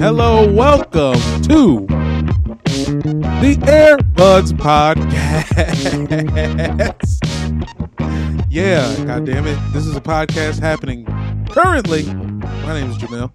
[0.00, 1.86] Hello, welcome to
[2.64, 5.50] the Airbuds Podcast.
[8.50, 9.58] yeah, god damn it.
[9.74, 11.04] This is a podcast happening
[11.50, 12.04] currently.
[12.14, 13.30] My name is Jamil.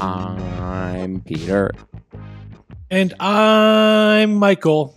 [0.00, 1.72] I'm Peter.
[2.88, 4.94] And I'm Michael.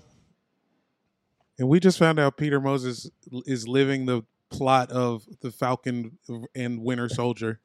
[1.58, 3.10] And we just found out Peter Moses
[3.48, 4.22] is living the
[4.52, 6.20] plot of the Falcon
[6.54, 7.60] and Winter Soldier.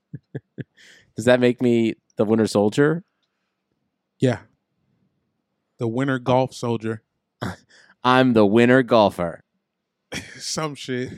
[1.17, 3.05] Does that make me the Winter Soldier?
[4.19, 4.39] Yeah.
[5.79, 7.03] The Winter Golf Soldier.
[8.05, 9.43] I'm the winter golfer.
[10.37, 11.11] Some shit.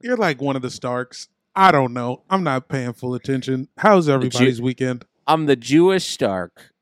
[0.00, 1.28] You're like one of the Starks.
[1.54, 2.22] I don't know.
[2.28, 3.68] I'm not paying full attention.
[3.78, 5.04] How's everybody's weekend?
[5.26, 6.72] I'm the Jewish Stark.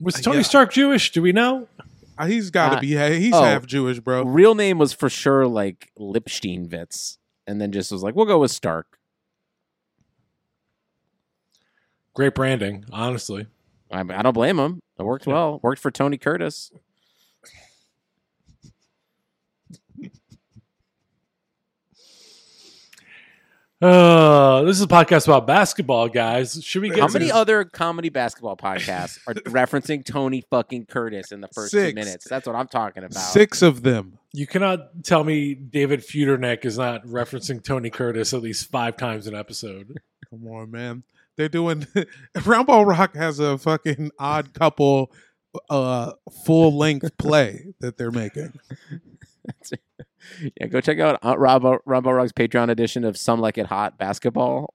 [0.00, 0.42] Was Uh, Tony yeah.
[0.42, 1.12] Stark Jewish?
[1.12, 1.68] Do we know?
[2.18, 3.18] Uh, He's got to Uh, be.
[3.20, 3.42] He's oh.
[3.42, 4.24] half Jewish, bro.
[4.24, 8.50] Real name was for sure like Lipsteinwitz, and then just was like, we'll go with
[8.50, 8.98] Stark.
[12.14, 13.46] Great branding, honestly.
[13.90, 14.80] I, I don't blame him.
[14.98, 15.32] It worked Yeah.
[15.34, 15.60] well.
[15.62, 16.70] Worked for Tony Curtis.
[23.80, 26.62] Uh, this is a podcast about basketball, guys.
[26.62, 31.32] Should we get How some- many other comedy basketball podcasts are referencing Tony fucking Curtis
[31.32, 31.90] in the first Six.
[31.90, 32.28] two minutes?
[32.28, 33.14] That's what I'm talking about.
[33.20, 34.18] Six of them.
[34.32, 39.26] You cannot tell me David Feudernick is not referencing Tony Curtis at least five times
[39.26, 39.98] an episode.
[40.30, 41.02] Come on, man.
[41.42, 41.88] They're doing.
[42.46, 45.10] Round Ball Rock has a fucking odd couple,
[45.68, 46.12] uh,
[46.46, 48.52] full length play that they're making.
[50.60, 53.98] yeah, go check out uh, Rob Rumbo Rug's Patreon edition of Some Like It Hot
[53.98, 54.72] basketball.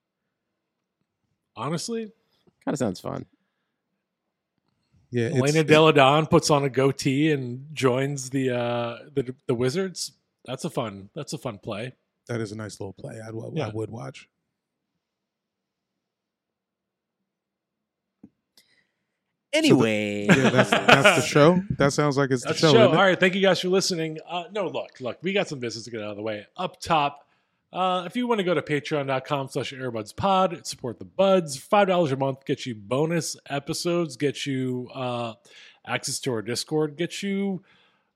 [1.55, 2.11] Honestly,
[2.65, 3.25] Kind of sounds fun.
[5.09, 10.11] Yeah, Elena Delle Donne puts on a goatee and joins the uh the the Wizards.
[10.43, 11.11] That's a fun.
[11.16, 11.94] That's a fun play.
[12.27, 13.22] that is a nice little play.
[13.25, 14.27] I'd, I would watch.
[19.53, 21.62] Anyway, Yeah, that's that's the show.
[21.78, 22.80] That sounds like it's That's the the show.
[22.80, 22.94] show.
[22.94, 22.97] it?
[22.97, 24.18] All right, thank you guys for listening.
[24.28, 26.46] Uh, no, look, look, we got some business to get out of the way.
[26.58, 27.28] Up top,
[27.72, 31.57] uh, if you want to go to patreon.com slash airbudspod, support the buds.
[31.57, 35.34] $5 a month gets you bonus episodes, get you uh,
[35.86, 37.63] access to our Discord, get you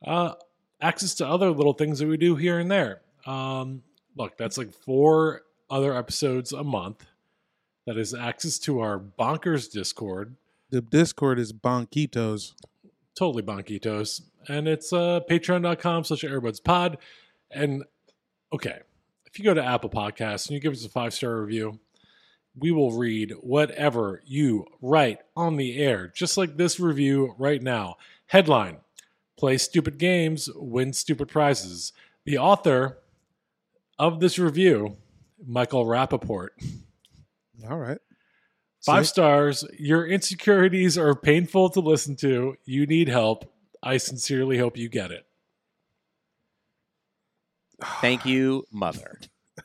[0.06, 0.34] uh,
[0.82, 3.02] access to other little things that we do here and there.
[3.26, 3.84] Um,
[4.16, 7.06] look, that's like four other episodes a month.
[7.88, 10.36] That is access to our bonkers Discord.
[10.72, 12.54] The Discord is Bonquitos.
[13.16, 14.22] totally Bonquitos.
[14.48, 16.96] and it's uh patreon.com slash airbudspod
[17.52, 17.84] and
[18.54, 18.80] okay
[19.26, 21.80] if you go to apple podcasts and you give us a five star review
[22.58, 27.96] we will read whatever you write on the air just like this review right now
[28.28, 28.78] headline
[29.38, 31.92] play stupid games win stupid prizes
[32.26, 32.98] the author
[34.00, 34.96] of this review
[35.46, 36.50] michael rappaport
[37.70, 38.00] All right.
[38.86, 39.12] Five See?
[39.12, 39.64] stars.
[39.78, 42.56] Your insecurities are painful to listen to.
[42.66, 43.52] You need help.
[43.84, 45.26] I sincerely hope you get it.
[48.00, 49.20] thank you, mother.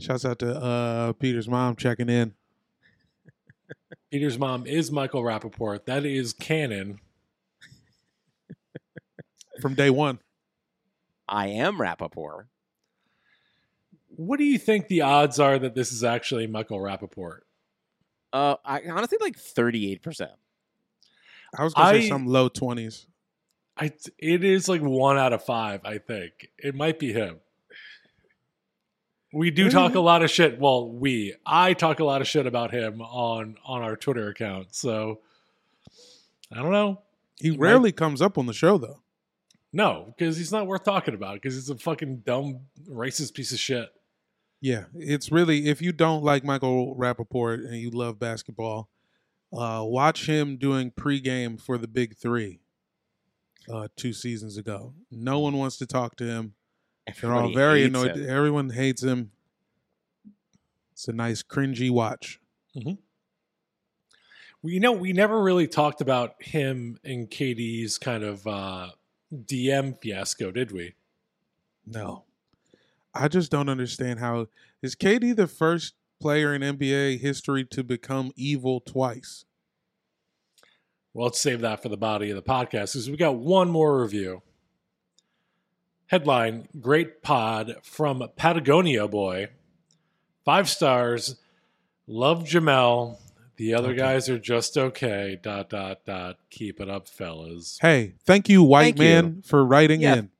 [0.00, 2.34] Shouts out to uh, Peter's mom checking in.
[4.10, 5.84] Peter's mom is Michael Rappaport.
[5.86, 7.00] That is canon.
[9.60, 10.18] from day one.
[11.28, 12.44] I am Rappaport.
[14.16, 17.40] What do you think the odds are that this is actually Michael Rappaport?
[18.32, 20.32] Uh, I honestly like thirty eight percent.
[21.56, 23.06] I was gonna say I- some low twenties.
[23.78, 25.82] I it is like one out of five.
[25.84, 27.40] I think it might be him.
[29.34, 30.58] We do talk a lot of shit.
[30.58, 34.74] Well, we I talk a lot of shit about him on on our Twitter account.
[34.74, 35.20] So
[36.50, 37.02] I don't know.
[37.38, 39.00] He He rarely comes up on the show though.
[39.74, 41.34] No, because he's not worth talking about.
[41.34, 43.90] Because he's a fucking dumb racist piece of shit.
[44.60, 48.88] Yeah, it's really if you don't like Michael Rappaport and you love basketball,
[49.52, 52.60] uh, watch him doing pregame for the Big Three
[53.72, 54.94] uh, two seasons ago.
[55.10, 56.54] No one wants to talk to him.
[57.20, 58.16] They're all very annoyed.
[58.16, 58.28] him.
[58.28, 59.30] Everyone hates him.
[60.92, 62.40] It's a nice cringy watch.
[62.74, 68.88] We you know we never really talked about him and KD's kind of uh,
[69.32, 70.94] DM fiasco, did we?
[71.86, 72.24] No,
[73.18, 74.46] I just don't understand how
[74.82, 79.44] is KD the first player in NBA history to become evil twice?
[81.12, 84.00] Well, let's save that for the body of the podcast because we got one more
[84.02, 84.42] review.
[86.08, 89.48] Headline Great Pod from Patagonia Boy.
[90.44, 91.36] Five stars.
[92.06, 93.18] Love Jamel.
[93.56, 93.96] The other Okay.
[93.98, 95.38] guys are just okay.
[95.42, 96.36] Dot, dot, dot.
[96.50, 97.78] Keep it up, fellas.
[97.80, 99.04] Hey, thank you, white Thank you.
[99.04, 100.30] man, for writing Yeah, in.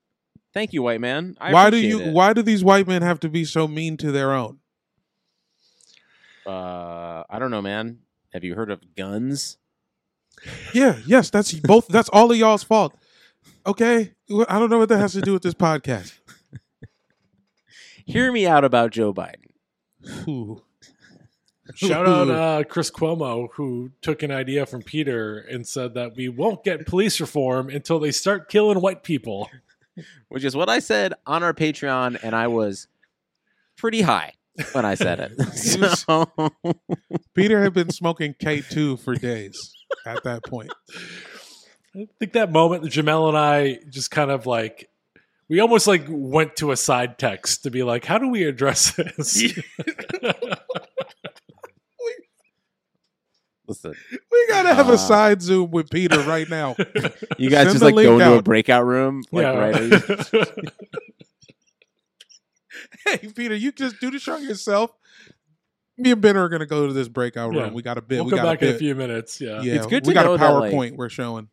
[0.56, 1.36] Thank you, white man.
[1.38, 2.00] I why do you?
[2.00, 2.14] it.
[2.14, 4.60] Why do these white men have to be so mean to their own?
[6.46, 7.98] Uh, I don't know, man.
[8.32, 9.58] Have you heard of guns?
[10.72, 11.88] Yeah, yes, that's both.
[11.88, 12.96] That's all of y'all's fault.
[13.66, 14.14] Okay,
[14.48, 16.14] I don't know what that has to do with this podcast.
[18.06, 19.50] Hear me out about Joe Biden.
[20.26, 20.62] Ooh.
[21.74, 26.30] Shout out uh, Chris Cuomo, who took an idea from Peter and said that we
[26.30, 29.50] won't get police reform until they start killing white people.
[30.28, 32.88] Which is what I said on our Patreon, and I was
[33.76, 34.32] pretty high
[34.72, 35.40] when I said it.
[35.98, 36.30] so,
[37.34, 39.74] Peter had been smoking K two for days
[40.06, 40.72] at that point.
[41.94, 44.90] I think that moment, Jamel and I just kind of like,
[45.48, 48.92] we almost like went to a side text to be like, how do we address
[48.92, 49.42] this?
[53.68, 53.94] listen,
[54.30, 56.76] We gotta have Uh, a side zoom with Peter right now.
[57.38, 58.44] you guys Send just the like link go into a out.
[58.44, 59.50] breakout room, like yeah.
[59.58, 60.64] right.
[63.06, 64.90] hey, Peter, you just do the show yourself.
[65.98, 67.58] Me and Ben are gonna go to this breakout room.
[67.66, 67.70] Yeah.
[67.72, 68.16] We got a bit.
[68.16, 68.78] we'll we come got back a in a bit.
[68.80, 69.40] few minutes.
[69.40, 69.62] Yeah.
[69.62, 71.48] Yeah, It's good we to got know a that, like- PowerPoint we're showing.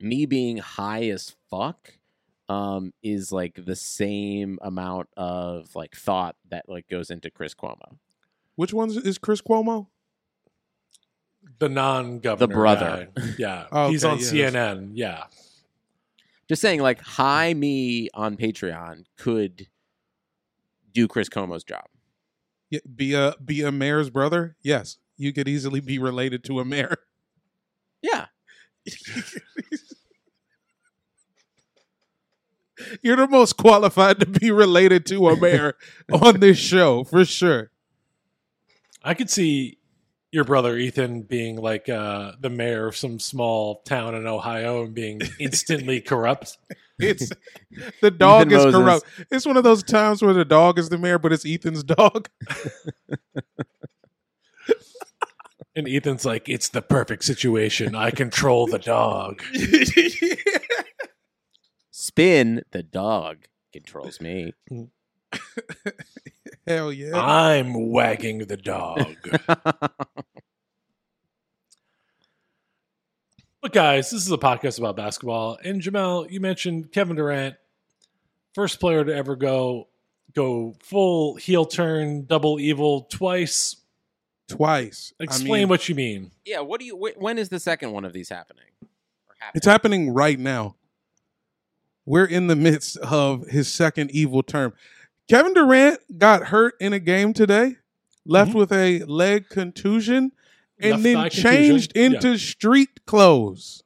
[0.00, 1.92] Me being high as fuck
[2.48, 7.98] um, is like the same amount of like thought that like goes into Chris Cuomo.
[8.56, 9.86] Which one is Chris Cuomo?
[11.58, 12.46] The non governor.
[12.46, 13.08] The brother.
[13.38, 13.66] Yeah.
[13.72, 14.90] Oh, He's okay, on yeah, that's- CNN.
[14.94, 15.24] Yeah.
[16.48, 19.68] Just saying, like high me on Patreon could
[20.92, 21.84] do Chris Cuomo's job.
[22.68, 24.56] Yeah, be a be a mayor's brother?
[24.62, 26.96] Yes, you could easily be related to a mayor.
[28.02, 28.26] Yeah,
[33.02, 35.76] You're the most qualified to be related to a mayor
[36.12, 37.70] on this show for sure.
[39.04, 39.78] I could see
[40.32, 44.94] your brother Ethan being like uh, the mayor of some small town in Ohio and
[44.94, 46.58] being instantly corrupt.
[46.98, 47.30] It's
[48.00, 48.80] the dog Ethan is Moses.
[48.80, 49.06] corrupt.
[49.30, 52.28] It's one of those times where the dog is the mayor, but it's Ethan's dog.
[55.74, 57.94] And Ethan's like, it's the perfect situation.
[57.94, 59.42] I control the dog.
[61.90, 64.52] spin the dog controls me.
[66.66, 67.12] Hell yeah.
[67.14, 69.16] I'm wagging the dog.
[73.60, 75.56] But guys, this is a podcast about basketball.
[75.64, 77.54] And Jamel, you mentioned Kevin Durant,
[78.54, 79.86] first player to ever go
[80.34, 83.76] go full heel turn, double evil twice.
[84.48, 85.12] Twice.
[85.20, 86.32] I Explain mean, what you mean.
[86.44, 86.96] yeah, what do you?
[86.96, 88.64] Wh- when is the second one of these happening?
[89.38, 89.52] Happening?
[89.54, 90.74] It's happening right now.
[92.04, 94.72] We're in the midst of his second evil term.
[95.28, 97.76] Kevin Durant got hurt in a game today,
[98.24, 98.54] left Mhm.
[98.54, 100.32] with a leg contusion,
[100.78, 101.50] and Left then thigh contusion.
[101.52, 103.82] changed into street clothes.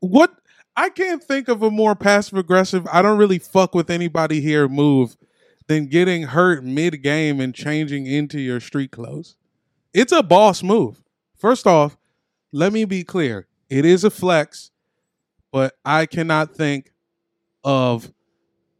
[0.00, 0.34] What?
[0.74, 2.86] I can't think of a more passive aggressive.
[2.90, 5.16] I don't really fuck with anybody here move
[5.66, 9.36] than getting hurt mid game and changing into your street clothes.
[9.92, 11.02] It's a boss move.
[11.36, 11.98] First off,
[12.52, 13.46] let me be clear.
[13.68, 14.70] It is a flex,
[15.50, 16.92] but I cannot think
[17.62, 18.10] of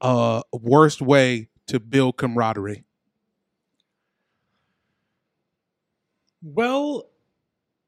[0.03, 2.85] a worst way to build camaraderie.
[6.43, 7.09] Well,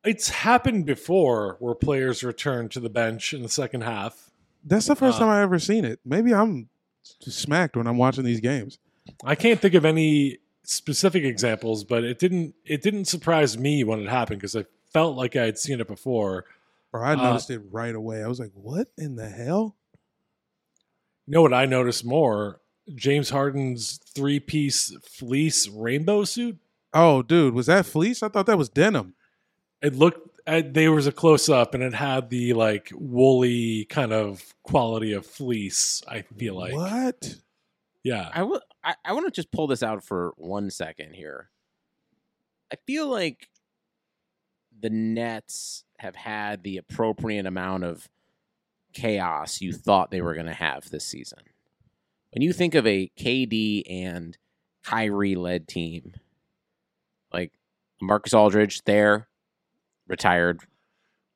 [0.04, 4.30] it's happened before where players return to the bench in the second half.
[4.64, 6.00] That's the first Uh, time I've ever seen it.
[6.04, 6.68] Maybe I'm
[7.20, 8.78] smacked when I'm watching these games.
[9.24, 14.00] I can't think of any specific examples, but it didn't it didn't surprise me when
[14.00, 16.44] it happened because I felt like I had seen it before.
[16.92, 18.22] Or I Uh, noticed it right away.
[18.22, 19.76] I was like, "What in the hell?"
[21.26, 22.60] You know what I noticed more?
[22.94, 26.58] James Harden's three piece fleece rainbow suit.
[26.92, 28.22] Oh, dude, was that fleece?
[28.22, 29.14] I thought that was denim.
[29.82, 34.12] It looked uh, there was a close up and it had the like woolly kind
[34.12, 36.02] of quality of fleece.
[36.06, 37.36] I feel like what?
[38.02, 38.30] yeah.
[38.32, 38.60] I will.
[38.82, 41.50] I, I want to just pull this out for one second here.
[42.72, 43.48] I feel like
[44.78, 48.08] the Nets have had the appropriate amount of
[48.94, 51.40] chaos you thought they were going to have this season.
[52.32, 54.36] When you think of a KD and
[54.82, 56.14] Kyrie led team,
[57.32, 57.52] like
[58.00, 59.28] Marcus Aldridge there,
[60.08, 60.60] retired,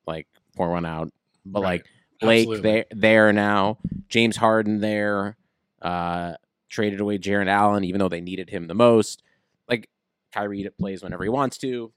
[0.05, 1.11] like pour one out,
[1.45, 1.65] but Right.
[1.81, 1.85] like
[2.21, 2.71] Blake Absolutely.
[2.71, 3.77] there there now,
[4.09, 5.37] James Harden there,
[5.81, 6.33] uh,
[6.67, 9.23] traded away Jarrett Allen, even though they needed him the most.
[9.69, 9.89] Like
[10.33, 11.91] Kyrie plays whenever he wants to.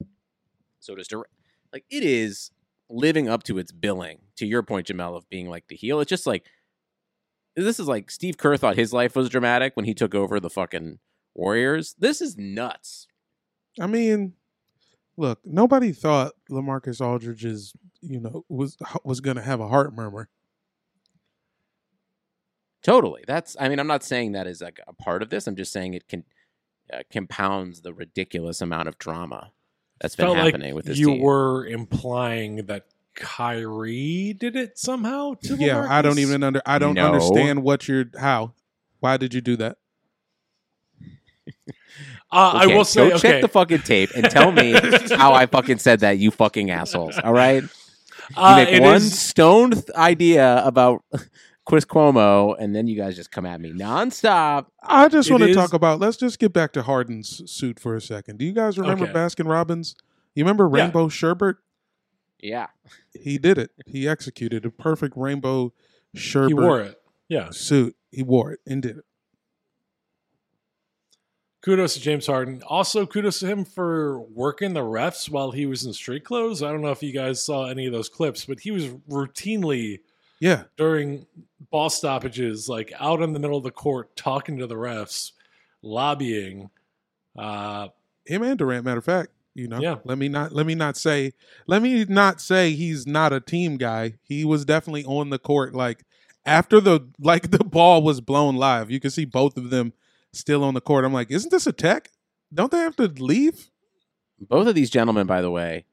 [0.79, 1.27] So does Durant.
[1.73, 2.51] Like it is
[2.93, 4.19] living up to its billing.
[4.37, 6.01] To your point, Jamel, of being like the heel.
[6.01, 6.47] It's just like
[7.57, 10.51] this is like Steve Kerr thought his life was dramatic when he took over the
[10.51, 10.99] fucking
[11.35, 11.95] Warriors.
[11.99, 13.07] This is nuts.
[13.81, 14.35] I mean,
[15.17, 20.29] look, nobody thought LaMarcus Aldridge's, you know, was was going to have a heart murmur.
[22.83, 23.25] Totally.
[23.27, 23.57] That's.
[23.61, 25.47] I mean, I'm not saying that is like a part of this.
[25.47, 26.25] I'm just saying it can.
[26.93, 29.53] uh, compounds the ridiculous amount of drama
[30.03, 31.23] that's Felt been like happening with this you team.
[31.23, 36.61] were implying that Kyrie did it somehow to Yeah, I don't even under.
[36.67, 37.07] I don't No.
[37.07, 38.07] understand what you're.
[38.19, 38.53] How?
[39.01, 39.79] Why did you do that?
[42.35, 43.31] Uh, I will say, go okay.
[43.33, 44.73] check the fucking tape and tell me
[45.17, 46.17] how I fucking said that.
[46.17, 47.19] You fucking assholes.
[47.23, 47.63] All right.
[47.63, 47.69] You
[48.39, 51.05] Uh, make it one is- stoned th- idea about
[51.65, 54.67] Chris Cuomo, and then you guys just come at me nonstop.
[54.83, 56.01] I just want to is- talk about.
[56.01, 58.39] Let's just get back to Harden's suit for a second.
[58.39, 59.13] Do you guys remember Okay.
[59.13, 59.95] Baskin Robbins?
[60.35, 60.85] You remember Yeah.
[60.85, 61.57] Rainbow Sherbet?
[62.41, 62.67] Yeah.
[63.15, 63.71] He did it.
[63.87, 65.73] He executed a perfect rainbow
[66.15, 67.01] sherbet he wore it.
[67.29, 67.51] Yeah.
[67.51, 67.95] suit.
[68.11, 69.05] He wore it and did it.
[71.65, 72.61] Kudos to James Harden.
[72.67, 76.61] Also, kudos to him for working the refs while he was in street clothes.
[76.61, 80.01] I don't know if you guys saw any of those clips, but he was routinely
[80.43, 81.25] Yeah, during
[81.71, 85.31] ball stoppages, like out in the middle of the court, talking to the refs,
[85.83, 86.69] lobbying.
[87.39, 87.89] Uh,
[88.27, 88.85] him and Durant.
[88.85, 89.81] Matter of fact, you know.
[89.81, 89.99] Yeah.
[90.03, 90.51] Let me not.
[90.51, 91.35] Let me not say.
[91.69, 94.15] Let me not say he's not a team guy.
[94.25, 95.77] He was definitely on the court.
[95.77, 96.05] Like
[96.45, 99.93] after the like the ball was blown live, you can see both of them
[100.33, 101.05] still on the court.
[101.05, 102.11] I'm like, isn't this a tech?
[102.53, 103.71] Don't they have to leave?
[104.41, 105.85] Both of these gentlemen, by the way,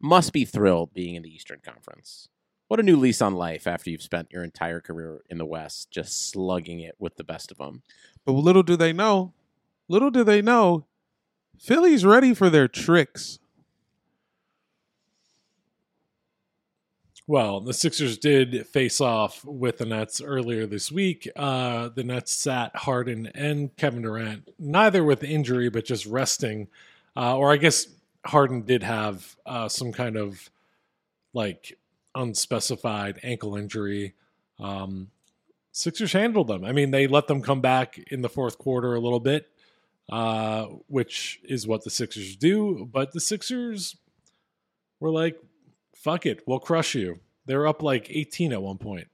[0.00, 2.28] must be thrilled being in the Eastern Conference.
[2.68, 5.90] What a new lease on life after you've spent your entire career in the West
[5.90, 7.82] just slugging it with the best of them.
[8.24, 9.32] But little do they know,
[9.88, 10.84] little do they know,
[11.58, 13.38] Philly's ready for their tricks.
[17.28, 21.28] well, the Sixers did face off with the Nets earlier this week.
[21.36, 26.68] Uh, the Nets sat Harden and Kevin Durant, neither with injury, but just resting.
[27.14, 27.86] Uh, or I guess
[28.24, 30.50] Harden did have uh, some kind of
[31.34, 31.77] like
[32.14, 34.14] unspecified ankle injury.
[34.58, 35.08] Um,
[35.72, 36.64] Sixers handled them.
[36.64, 39.48] I mean, they let them come back in the fourth quarter a little bit,
[40.10, 42.88] uh, which is what the Sixers do.
[42.90, 43.96] But the Sixers
[44.98, 45.38] were like,
[45.94, 47.20] fuck it, we'll crush you.
[47.46, 49.08] They were up like 18 at one point.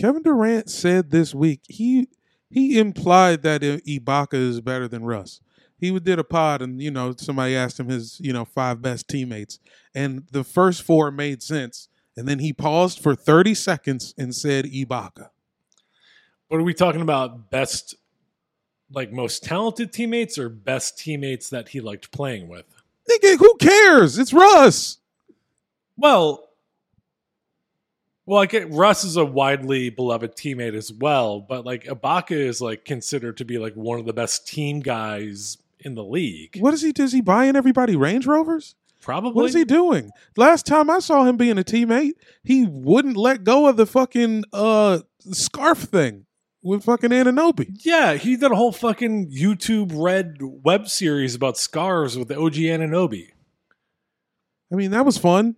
[0.00, 2.08] Kevin Durant said this week he
[2.48, 5.40] he implied that Ibaka is better than Russ.
[5.78, 9.08] He did a pod and you know somebody asked him his you know five best
[9.08, 9.58] teammates
[9.94, 11.88] and the first four made sense
[12.20, 15.30] and then he paused for 30 seconds and said Ibaka.
[16.48, 17.50] What are we talking about?
[17.50, 17.94] Best,
[18.92, 22.66] like most talented teammates or best teammates that he liked playing with?
[23.10, 24.18] Nigga, who cares?
[24.18, 24.98] It's Russ.
[25.96, 26.50] Well,
[28.26, 32.60] well, I get Russ is a widely beloved teammate as well, but like Ibaka is
[32.60, 36.58] like considered to be like one of the best team guys in the league.
[36.60, 36.92] What is he?
[36.92, 38.74] Does he buying everybody Range Rovers?
[39.00, 39.32] Probably.
[39.32, 40.10] What is he doing?
[40.36, 42.12] Last time I saw him being a teammate,
[42.44, 45.00] he wouldn't let go of the fucking uh
[45.32, 46.26] scarf thing
[46.62, 47.76] with fucking Anunoby.
[47.82, 52.54] Yeah, he did a whole fucking YouTube Red web series about scars with the OG
[52.54, 53.28] Anunoby.
[54.72, 55.56] I mean, that was fun.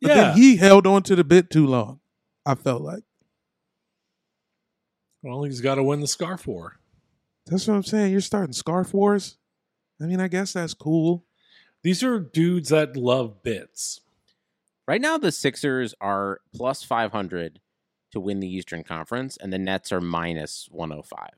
[0.00, 2.00] But Yeah, then he held on to the bit too long.
[2.46, 3.02] I felt like
[5.22, 6.80] well, he's got to win the scarf war.
[7.46, 8.12] that's what I'm saying.
[8.12, 9.36] You're starting scarf wars.
[10.00, 11.26] I mean, I guess that's cool.
[11.82, 14.00] These are dudes that love bits.
[14.86, 17.60] Right now, the Sixers are plus 500
[18.12, 21.28] to win the Eastern Conference, and the Nets are minus 105.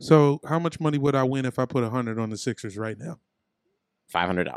[0.00, 2.78] So, how much money would I win if I put a hundred on the Sixers
[2.78, 3.18] right now?
[4.12, 4.52] $500.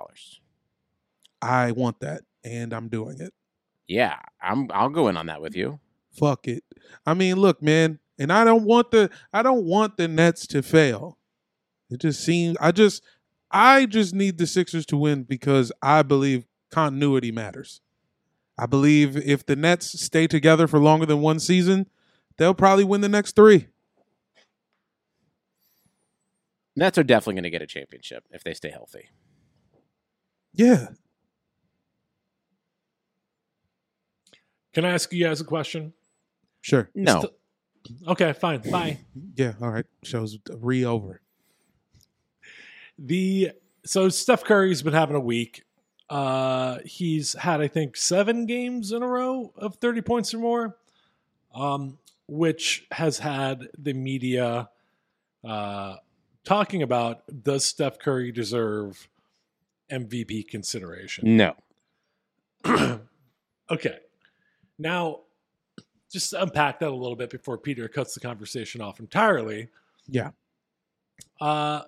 [1.42, 3.34] I want that, and I'm doing it.
[3.88, 5.80] Yeah, I'm, I'll go in on that with you.
[6.18, 6.64] Fuck it.
[7.06, 10.62] I mean, look, man, and I don't want the I don't want the Nets to
[10.62, 11.18] fail.
[11.90, 13.04] It just seems I just
[13.52, 17.82] I just need the Sixers to win because I believe continuity matters.
[18.58, 21.88] I believe if the Nets stay together for longer than one season,
[22.38, 23.68] they'll probably win the next 3.
[26.76, 29.10] Nets are definitely going to get a championship if they stay healthy.
[30.54, 30.88] Yeah.
[34.74, 35.94] Can I ask you guys a question?
[36.62, 36.90] Sure.
[36.94, 37.22] No.
[37.22, 37.34] St-
[38.10, 38.60] okay, fine.
[38.70, 39.00] Bye.
[39.36, 39.86] Yeah, all right.
[40.04, 41.22] Show's re over.
[42.98, 43.52] The
[43.86, 45.64] so Steph Curry's been having a week.
[46.10, 50.78] Uh he's had I think 7 games in a row of 30 points or more.
[51.54, 51.98] Um
[52.28, 54.70] which has had the media
[55.44, 55.96] uh
[56.44, 59.08] talking about does Steph Curry deserve
[59.92, 61.38] MVP consideration?
[61.38, 61.56] No.
[63.70, 64.00] okay.
[64.78, 65.22] Now
[66.12, 69.68] just unpack that a little bit before Peter cuts the conversation off entirely.
[70.08, 70.32] Yeah.
[71.42, 71.82] Uh,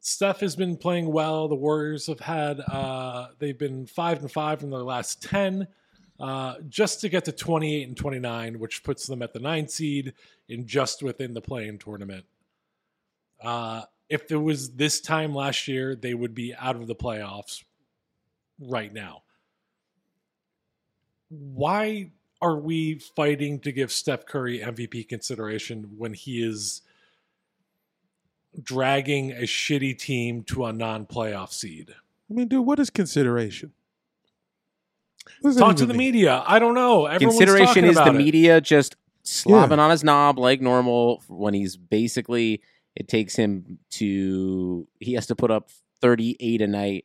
[0.00, 1.48] Steph has been playing well.
[1.48, 5.66] The Warriors have had uh, they've been five and five in their last ten,
[6.18, 9.40] uh, just to get to twenty eight and twenty nine, which puts them at the
[9.40, 10.14] nine seed
[10.48, 12.24] and just within the play-in tournament.
[13.42, 17.62] Uh, if it was this time last year, they would be out of the playoffs
[18.58, 19.22] right now.
[21.28, 22.10] Why
[22.42, 26.82] are we fighting to give Steph Curry MVP consideration when he is
[28.62, 31.94] dragging a shitty team to a non-playoff seed?
[32.30, 33.72] I mean, dude, what is consideration?
[35.40, 36.12] What does Talk to the mean?
[36.12, 36.42] media.
[36.46, 37.06] I don't know.
[37.06, 38.12] Everyone's Consideration talking is the it.
[38.12, 42.62] media just slobbing on his knob like normal when he's basically
[42.96, 47.04] it takes him to he has to put up 38 a night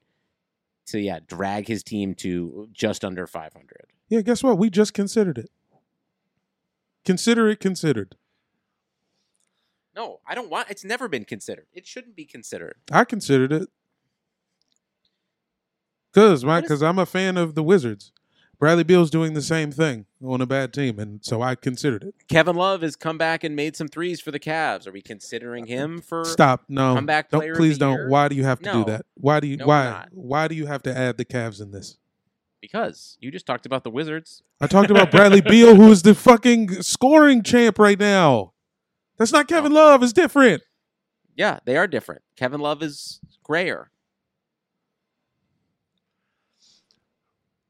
[0.88, 4.58] to yeah drag his team to just under 500 Yeah, guess what?
[4.58, 5.52] We just considered it.
[7.04, 8.16] Consider it considered.
[9.96, 13.70] No i don't want it's never been considered it shouldn't be considered I considered it.
[16.14, 18.14] Cause, right, because I'm a fan of the Wizards.
[18.58, 22.16] Bradley Beal's doing the same thing on a bad team, and so I considered it.
[22.30, 24.88] kevin love has come back and made some threes for the Cavs.
[24.88, 26.64] are we considering him for Stop!
[26.70, 27.96] No, comeback don't player please don't.
[27.98, 28.08] year?
[28.10, 28.84] Why do you have to No.
[28.86, 29.06] do that?
[29.16, 29.58] Why do you?
[29.58, 30.06] No, why?
[30.12, 31.98] Why do you have to add the Cavs in this?
[32.62, 36.16] because you just talked about the wizards I talked about Bradley Beal, who is the
[36.16, 38.54] fucking scoring champ right now.
[39.18, 40.04] That's not Kevin Love.
[40.04, 40.62] It's different.
[41.36, 43.90] yeah they are different kevin love is grayer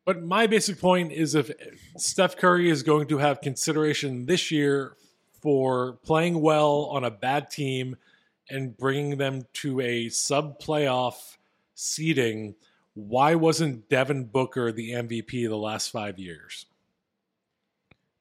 [0.05, 1.49] But my basic point is if
[1.97, 4.95] Steph Curry is going to have consideration this year
[5.41, 7.95] for playing well on a bad team
[8.47, 11.37] and bringing them to a sub playoff
[11.73, 12.53] seeding,
[12.93, 16.67] why wasn't Devin Booker the MVP the last five years?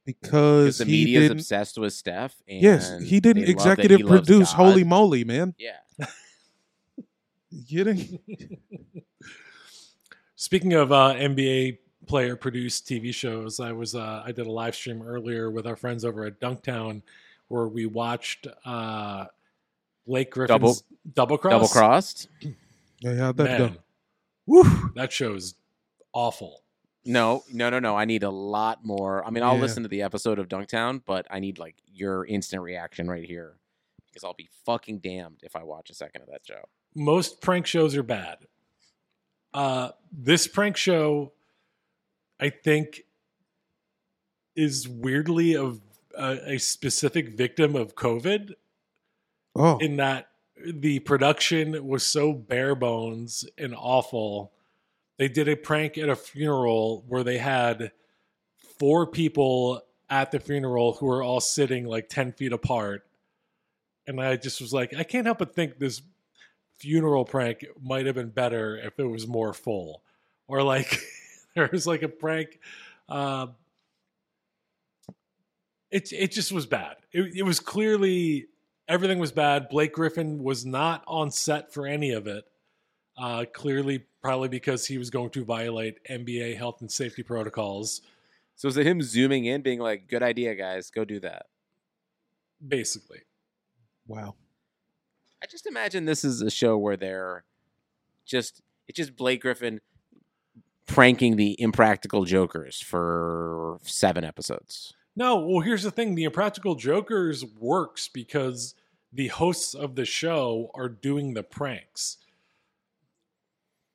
[0.05, 1.39] Because because the he media's didn't.
[1.39, 4.57] obsessed with steph and Yes, he didn't they love that executive he produce God.
[4.57, 5.55] Holy Moly, man.
[5.59, 5.77] yeah
[7.51, 8.21] You didn't.
[10.37, 14.75] Speaking of uh, NBA player produced TV shows, I was uh, I did a live
[14.75, 17.03] stream earlier with our friends over at Dunktown
[17.49, 19.27] where we watched uh,
[20.07, 20.83] Blake Griffin's
[21.15, 21.53] double, cross.
[21.53, 22.29] double crossed
[23.01, 23.65] Hey, how'd that go?
[23.67, 23.79] Man,
[24.47, 25.55] whew, that show's
[26.13, 26.63] awful.
[27.05, 27.97] No, no, no, no.
[27.97, 29.25] I need a lot more.
[29.27, 29.61] I mean, I'll Yeah.
[29.61, 33.59] listen to the episode of Dunktown, but I need like your instant reaction right here
[34.09, 36.69] because I'll be fucking damned if I watch a second of that show.
[36.95, 38.47] Most prank shows are bad.
[39.53, 41.33] Uh, this prank show,
[42.41, 43.03] I think,
[44.57, 45.81] is weirdly of
[46.17, 48.55] a, a specific victim of COVID.
[49.57, 50.29] Oh, in that
[50.65, 54.53] the production was so bare bones and awful.
[55.19, 57.93] They did a prank at a funeral where they had
[58.79, 63.07] four people at the funeral who were all sitting like 10 feet apart.
[64.07, 66.03] And I just was like, I can't help but think this
[66.77, 70.03] funeral prank might have been better if it was more full.
[70.47, 71.01] Or like,
[71.55, 72.59] there was like a prank.
[73.09, 73.49] Uh,
[75.91, 76.97] it, it just was bad.
[77.13, 78.49] It, it was clearly
[78.89, 79.69] everything was bad.
[79.69, 82.45] Blake Griffin was not on set for any of it.
[83.17, 88.01] Uh, clearly, probably because he was going to violate NBA health and safety protocols.
[88.57, 91.47] So is it him zooming in, being like, "Good idea, guys, go do that"?
[92.67, 93.21] Basically,
[94.07, 94.35] wow.
[95.43, 97.45] I just imagine this is a show where they're
[98.25, 99.81] just it's just Blake Griffin
[100.87, 104.95] pranking the impractical jokers for seven episodes.
[105.15, 105.39] no.
[105.39, 108.75] Well, here's the thing: the Impractical Jokers works because
[109.13, 112.17] the hosts of the show are doing the pranks.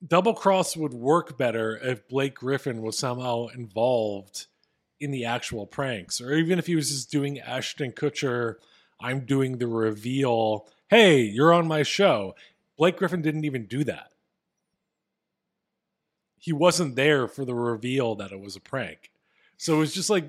[0.05, 4.47] Double Cross would work better if Blake Griffin was somehow involved
[4.99, 8.55] in the actual pranks, or even if he was just doing Ashton Kutcher,
[8.99, 10.67] I'm doing the reveal.
[10.89, 12.35] Hey, you're on my show.
[12.77, 14.12] Blake Griffin didn't even do that.
[16.38, 19.12] He wasn't there for the reveal that it was a prank.
[19.57, 20.25] So it was just like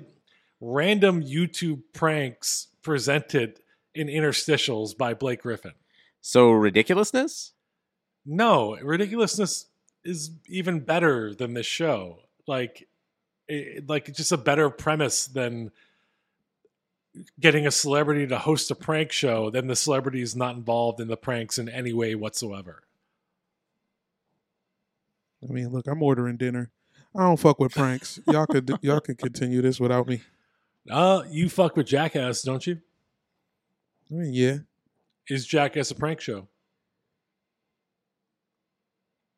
[0.59, 3.59] random YouTube pranks presented
[3.95, 5.73] in interstitials by Blake Griffin.
[6.19, 7.53] So ridiculousness.
[8.25, 9.65] No, ridiculousness
[10.03, 12.19] is even better than this show.
[12.47, 12.87] Like,
[13.47, 15.71] it, like just a better premise than
[17.39, 19.49] getting a celebrity to host a prank show.
[19.49, 22.83] Then the celebrity is not involved in the pranks in any way whatsoever.
[25.43, 26.71] I mean, look, I'm ordering dinner.
[27.15, 28.19] I don't fuck with pranks.
[28.27, 30.21] y'all could y'all could continue this without me.
[30.89, 32.79] Uh, you fuck with Jackass, don't you?
[34.09, 34.57] I mean, yeah,
[35.27, 36.47] Is Jackass a prank show?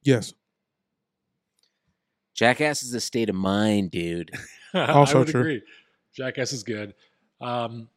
[0.03, 0.33] Yes.
[2.33, 4.31] Jackass is a state of mind, dude.
[4.75, 5.41] Also I would true.
[5.41, 5.61] agree.
[6.15, 6.95] Jackass is good.
[7.39, 7.89] Um,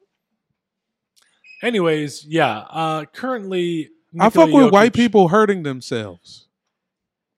[1.63, 2.59] anyways, yeah.
[2.69, 3.89] Uh, currently,
[4.21, 6.49] I fuck Nikola with white people hurting themselves.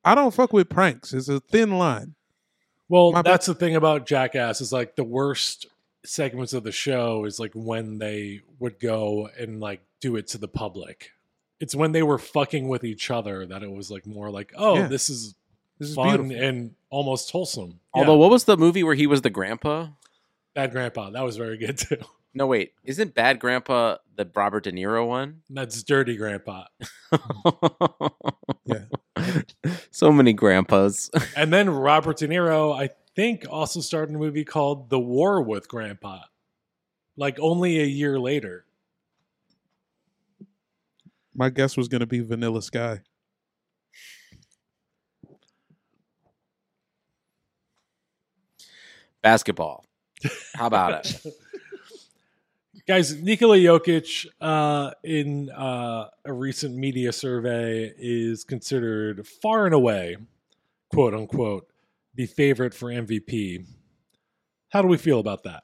[0.05, 1.13] I don't fuck with pranks.
[1.15, 2.17] It's a thin line.
[2.89, 3.33] Well, My bad.
[3.35, 5.67] that's the thing about Jackass is like the worst
[6.05, 10.39] segments of the show is like when they would go and like do it to
[10.39, 11.13] the public.
[11.61, 14.77] It's when they were fucking with each other that it was like more like, oh,
[14.77, 14.87] Yeah.
[14.89, 15.35] this is
[15.79, 16.49] This is fun beautiful.
[16.49, 17.81] and almost wholesome.
[17.93, 19.89] Although, yeah, what was the movie where he was the grandpa?
[20.55, 21.99] Bad Grandpa, that was very good too.
[22.35, 25.41] No, wait, isn't Bad Grandpa the Robert De Niro one?
[25.51, 26.65] That's Dirty Grandpa.
[28.65, 28.85] Yeah.
[29.91, 31.11] so many grandpas.
[31.37, 35.41] And then Robert De Niro, I think, also starred in a movie called The War
[35.43, 36.21] with Grandpa,
[37.17, 38.67] like only a year later.
[41.39, 42.99] My guess was going to be Vanilla Sky.
[49.23, 49.85] Basketball.
[50.57, 51.27] How about it?
[52.89, 60.17] Guys, Nikola Jokic, uh, in uh, a recent media survey, is considered far and away,
[60.93, 61.69] quote unquote,
[62.17, 63.65] the favorite for MVP.
[64.71, 65.63] How do we feel about that?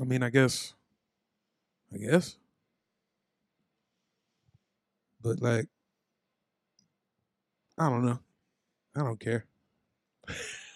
[0.00, 0.74] I mean, I guess.
[1.92, 2.36] I guess.
[5.24, 5.66] But like,
[7.78, 8.18] I don't know.
[8.94, 9.46] I don't care.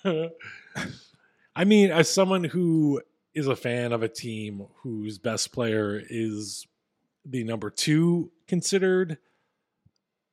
[1.55, 3.03] I mean, as someone who
[3.35, 6.67] is a fan of a team whose best player is
[7.27, 9.19] the number two considered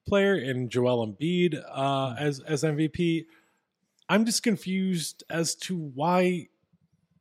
[0.08, 3.26] player in Joel Embiid uh, as as MVP,
[4.08, 6.48] I'm just confused as to why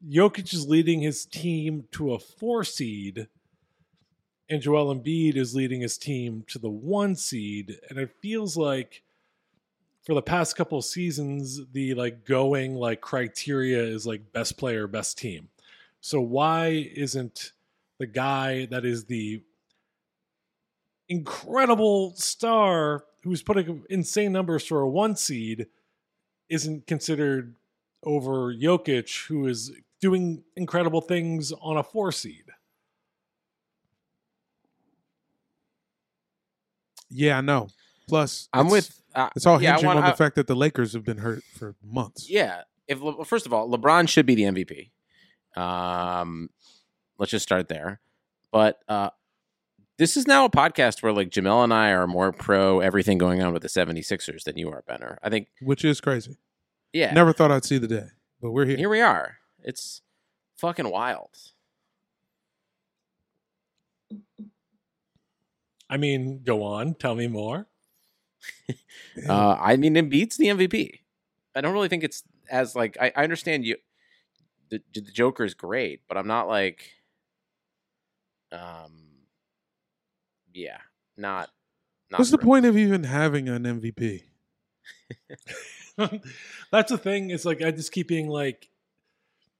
[0.08, 3.26] Jokic is leading his team to a four seed,
[4.48, 9.02] and Joel Embiid is leading his team to the one seed, and it feels like
[10.04, 14.86] for the past couple of seasons the like going like criteria is like best player
[14.86, 15.48] best team.
[16.00, 17.52] So why isn't
[17.98, 19.42] the guy that is the
[21.08, 25.66] incredible star who's putting insane numbers for a one seed
[26.50, 27.54] isn't considered
[28.02, 32.44] over Jokic who is doing incredible things on a four seed
[37.10, 37.68] Yeah, I know.
[38.08, 39.00] Plus, I'm it's- with.
[39.14, 41.18] Uh, It's all yeah, hinging want- on the I- fact that the Lakers have been
[41.18, 42.28] hurt for months.
[42.28, 42.62] Yeah.
[42.88, 44.90] If Le- first of all, LeBron should be the MVP.
[45.56, 46.50] Um,
[47.18, 48.00] let's just start there.
[48.50, 49.10] But uh,
[49.98, 53.40] this is now a podcast where like Jamel and I are more pro everything going
[53.42, 55.18] on with the 76ers than you are, Benner.
[55.22, 55.48] I think.
[55.62, 56.36] which is crazy.
[56.92, 57.12] Yeah.
[57.12, 58.06] Never thought I'd see the day,
[58.40, 58.76] but we're here.
[58.76, 59.36] Here we are.
[59.62, 60.02] It's
[60.56, 61.30] fucking wild.
[65.88, 67.66] I mean go on tell me more
[69.28, 70.98] Uh, I mean, Embiid's the MVP.
[71.54, 73.76] I don't really think it's as like I, I understand you.
[74.70, 76.90] The, the Joker is great, but I'm not like,
[78.50, 78.92] um,
[80.52, 80.78] yeah,
[81.16, 81.50] not.
[82.10, 82.48] not What's the thrilled.
[82.48, 84.22] point of even having an MVP?
[86.72, 87.30] That's the thing.
[87.30, 88.68] It's like I just keep being like,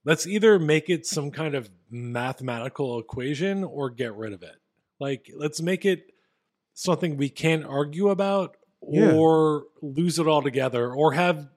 [0.03, 4.57] let's either make it some kind of mathematical equation or get rid of it.
[4.99, 6.11] Like, let's make it
[6.75, 8.57] something we can't argue about
[8.87, 9.13] Yeah.
[9.15, 11.49] or lose it altogether or have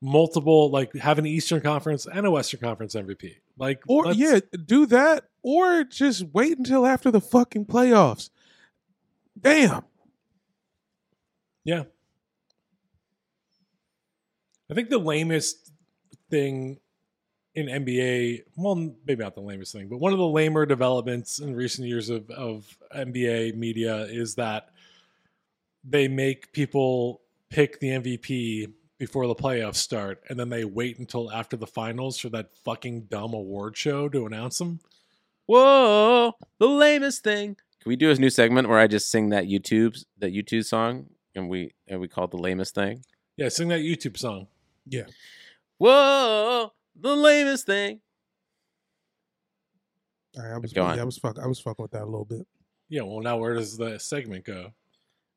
[0.00, 3.36] multiple, like, have an Eastern Conference and a Western Conference MVP.
[3.56, 8.30] Like, Or yeah, do that, or just wait until after the fucking playoffs.
[9.40, 9.84] Damn.
[11.64, 11.84] Yeah.
[14.70, 15.70] I think the lamest
[16.30, 16.80] thing
[17.54, 18.74] in NBA, well,
[19.06, 22.30] maybe not the lamest thing, but one of the lamer developments in recent years of,
[22.30, 24.70] of NBA media is that
[25.84, 31.30] they make people pick the MVP before the playoffs start, and then they wait until
[31.32, 34.80] after the finals for that fucking dumb award show to announce them.
[35.46, 37.56] Whoa, the lamest thing.
[37.80, 41.06] Can we do a new segment where I just sing that YouTube that YouTube song
[41.34, 43.04] and we and we call it the lamest thing?
[43.36, 44.46] Yeah, sing that YouTube song.
[44.86, 45.06] Yeah.
[45.78, 48.00] Whoa, the lamest thing.
[50.36, 50.96] All right, I was Go on.
[50.96, 52.46] yeah, I was fuck I was fucking with that a little bit.
[52.88, 54.72] Yeah, well, now where does the segment go?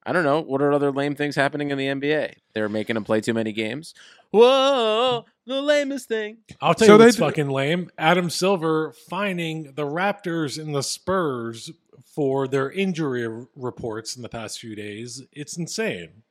[0.07, 0.39] I don't know.
[0.41, 2.35] What are other lame things happening in the NBA?
[2.53, 3.95] They're making them play too many games.
[4.31, 6.37] Whoa, the lamest thing.
[6.61, 7.89] I'll tell So you they what's d- fucking lame.
[7.97, 11.71] Adam Silver finding the Raptors and the Spurs
[12.13, 15.23] for their injury r- reports in the past few days.
[15.31, 16.21] It's insane.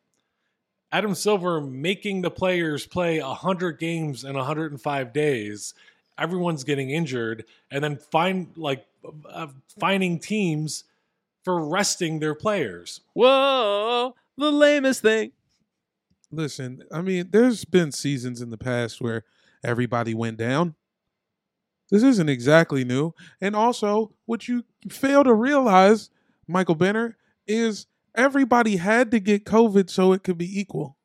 [0.94, 5.74] Adam Silver making the players play 100 games in 105 days.
[6.16, 8.86] Everyone's getting injured and then find like
[9.28, 9.48] uh,
[9.80, 10.84] finding teams
[11.42, 13.00] for resting their players.
[13.12, 15.32] Whoa, the lamest thing.
[16.30, 19.24] Listen, I mean, there's been seasons in the past where
[19.64, 20.76] everybody went down.
[21.90, 23.14] This isn't exactly new.
[23.40, 26.10] And also, what you fail to realize,
[26.46, 27.16] Michael Benner,
[27.48, 30.96] is everybody had to get COVID so it could be equal.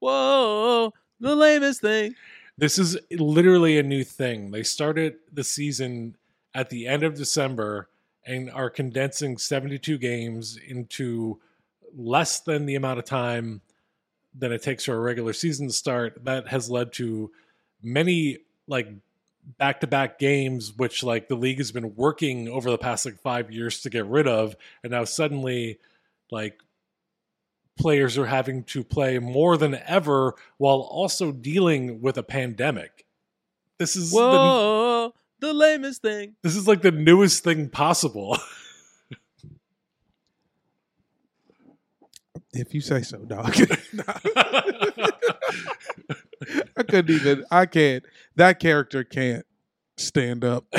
[0.00, 2.14] Whoa, the lamest thing.
[2.58, 4.50] This is literally a new thing.
[4.50, 6.16] They started the season
[6.54, 7.88] at the end of December
[8.26, 11.40] and are condensing 72 games into
[11.96, 13.60] less than the amount of time
[14.34, 17.30] than it takes for a regular season to start, that has led to
[17.82, 18.88] many like
[19.58, 23.20] back to back games, which like the league has been working over the past like
[23.20, 24.56] five years to get rid of.
[24.82, 25.78] And now suddenly,
[26.30, 26.60] like,
[27.78, 33.04] players are having to play more than ever while also dealing with a pandemic.
[33.78, 36.36] This is the, the lamest thing.
[36.42, 38.38] this is like the newest thing possible.
[42.54, 43.56] If you say so, dog.
[46.76, 47.44] I couldn't even.
[47.50, 48.04] I can't.
[48.36, 49.46] That character can't
[49.96, 50.66] stand up.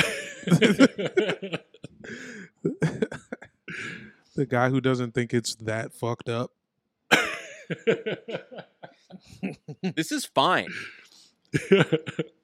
[4.36, 6.52] The guy who doesn't think it's that fucked up.
[9.96, 10.68] This is fine.
[11.72, 11.86] I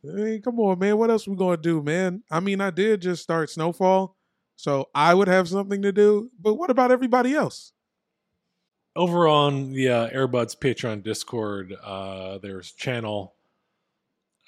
[0.04, 0.98] mean, come on, man.
[0.98, 2.24] What else we gonna do, man?
[2.32, 4.16] I mean, I did just start Snowfall,
[4.56, 6.32] so I would have something to do.
[6.40, 7.74] But what about everybody else?
[8.96, 13.36] over on the uh, Airbuds Patreon Discord, uh, there's channel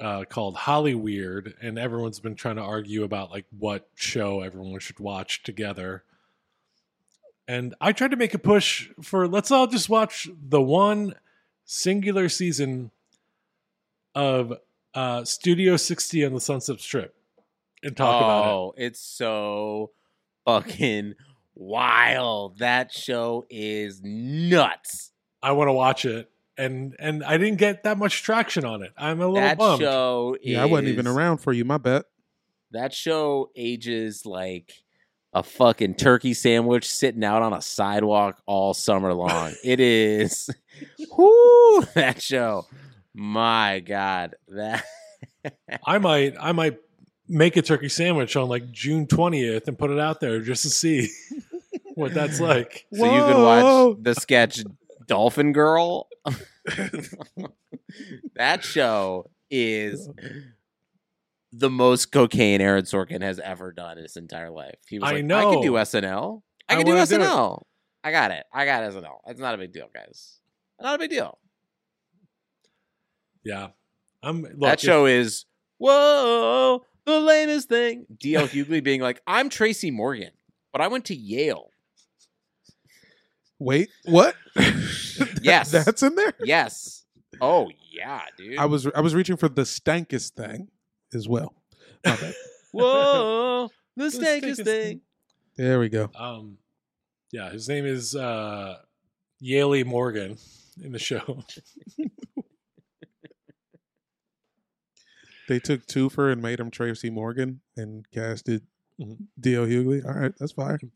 [0.04, 4.78] uh, called Holly Weird, and everyone's been trying to argue about like what show everyone
[4.80, 6.04] should watch together.
[7.48, 11.16] And I tried to make a push for let's all just watch the one
[11.64, 12.92] singular season
[14.14, 14.54] of
[14.94, 17.16] uh, Studio 60 on the Sunset Strip
[17.82, 18.50] and talk about it.
[18.50, 19.92] oh, it's so
[20.46, 21.16] fucking
[21.56, 22.60] wild.
[22.60, 25.12] That show is nuts.
[25.42, 28.92] I want to watch it, and and I didn't get that much traction on it.
[28.98, 29.82] I'm a little That bummed.
[29.82, 31.66] show is, Yeah, I wasn't even around for you.
[31.66, 32.06] My bet.
[32.72, 34.74] That show ages like
[35.34, 39.54] a fucking turkey sandwich sitting out on a sidewalk all summer long.
[39.64, 40.50] it is
[41.18, 42.66] whoo that show.
[43.14, 44.36] My God.
[44.48, 44.84] That
[45.86, 46.78] I might I might
[47.28, 50.70] make a turkey sandwich on like June 20th and put it out there just to
[50.70, 51.10] see
[51.96, 52.86] what that's like.
[52.94, 54.64] so you can watch the sketch
[55.08, 56.08] Dolphin Girl.
[58.36, 60.10] that show is
[61.52, 64.76] the most cocaine Aaron Sorkin has ever done in his entire life.
[64.88, 65.74] He was I like, I can do.
[65.74, 66.42] SNL.
[66.68, 67.62] I I can do wanna do it." SNL.
[68.04, 68.44] I got it.
[68.54, 69.20] I got SNL.
[69.28, 70.40] It's not a big deal, guys.
[70.82, 71.38] Not a big deal.
[73.44, 73.70] Yeah.
[74.22, 75.46] I'm look, that if- show is
[75.78, 78.06] whoa, the lamest thing.
[78.18, 80.32] DL Hughley being like, I'm Tracy Morgan,
[80.72, 81.70] but I went to Yale.
[83.60, 84.36] Wait, what?
[85.42, 85.72] Yes.
[85.72, 86.34] that's in there.
[86.44, 87.04] Yes.
[87.42, 88.58] Oh yeah, dude.
[88.58, 90.70] I was I was reaching for the stankest thing
[91.14, 91.54] as well.
[92.72, 95.02] Whoa, the The stankest stankest thing.
[95.58, 96.10] There we go.
[96.16, 96.58] um
[97.32, 98.78] yeah, his name is uh
[99.44, 100.38] Yaley Morgan
[100.82, 101.44] in the show.
[105.50, 108.64] They took Twofer and made him Tracy Morgan and casted
[109.00, 109.28] Mhm.
[109.40, 109.66] D.L.
[109.66, 110.06] Hughley.
[110.06, 110.92] All right, that's fine.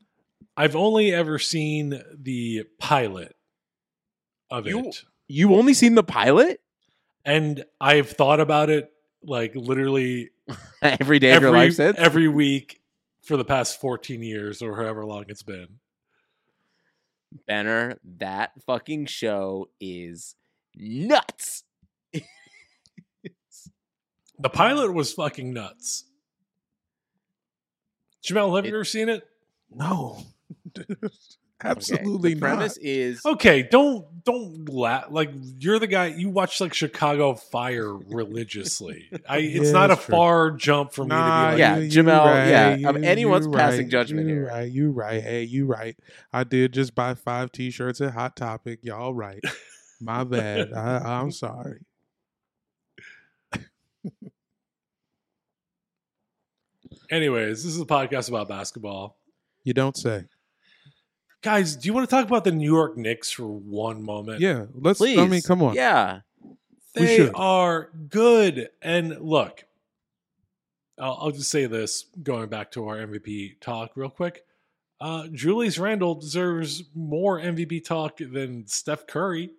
[0.58, 3.36] I've only ever seen the pilot
[4.50, 5.04] of You- it.
[5.30, 6.60] You've only seen the pilot
[7.26, 8.92] And I've thought about it
[9.24, 10.32] like literally
[10.82, 11.98] every day of every, your life since.
[12.00, 12.82] every week
[13.24, 15.68] for the past 14 years or however long it's been.
[17.46, 20.36] Benner, that fucking show is
[20.76, 21.64] nuts.
[24.40, 26.06] The pilot was fucking nuts.
[28.24, 29.28] Jamel, have It- you ever seen it?
[29.72, 30.22] No,
[31.66, 32.50] Okay, absolutely The not.
[32.50, 35.06] premise is Okay, don't don't laugh.
[35.10, 39.10] Like you're the guy you watch like Chicago Fire religiously.
[39.28, 40.14] I it's Yeah, not a true.
[40.14, 43.48] far jump for me to be like, Yeah, you- you Jamel, right, yeah, of anyone's
[43.48, 44.48] you passing right, judgment you here.
[44.50, 45.24] Right, you right.
[45.24, 45.98] Hey, you right.
[46.32, 48.78] I did just buy five T-shirts at Hot Topic.
[48.84, 49.42] Y'all right.
[50.00, 50.74] My bad.
[50.74, 51.80] I, I'm sorry.
[57.10, 59.18] Anyways, this is a podcast about basketball.
[59.64, 60.26] You don't say.
[61.44, 64.40] Guys, do you want to talk about the New York Knicks for one moment?
[64.40, 65.00] Yeah, let's.
[65.00, 65.20] please.
[65.20, 65.76] I mean, come on.
[65.76, 68.70] Yeah, we They are good.
[68.82, 69.64] And look,
[71.00, 74.44] I'll, I'll just say this going back to our MVP talk real quick.
[75.00, 79.52] Uh, Julius Randle deserves more MVP talk than Steph Curry.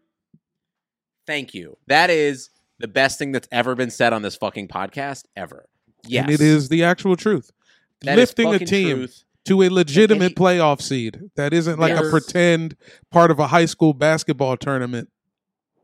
[1.26, 1.76] thank you.
[1.86, 5.68] That is the best thing that's ever been said on this fucking podcast ever.
[6.06, 7.52] Yes, And it is the actual truth.
[8.00, 9.24] That is Lifting a team truth.
[9.48, 12.76] To a legitimate any- playoff seed that isn't like a pretend
[13.10, 15.08] part of a high school basketball tournament.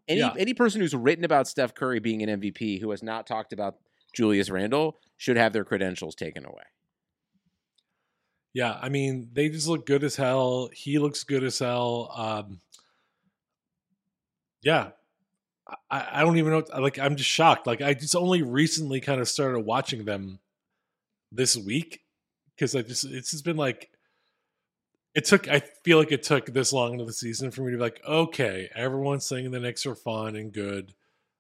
[0.06, 0.34] Any Yeah.
[0.38, 3.76] any person who's written about Steph Curry being an MVP who has not talked about
[4.14, 6.62] Julius Randle should have their credentials taken away.
[8.52, 10.68] Yeah, I mean, they just look good as hell.
[10.72, 12.12] He looks good as hell.
[12.14, 12.60] Um,
[14.62, 14.90] yeah,
[15.90, 16.62] I, I don't even know.
[16.80, 17.66] Like, I'm just shocked.
[17.66, 20.38] Like, I just only recently kind of started watching them
[21.32, 22.03] this week,
[22.56, 23.90] because I just it's just been like
[25.14, 25.48] it took.
[25.48, 28.00] I feel like it took this long into the season for me to be like,
[28.06, 30.92] okay, everyone's saying the Knicks are fun and good.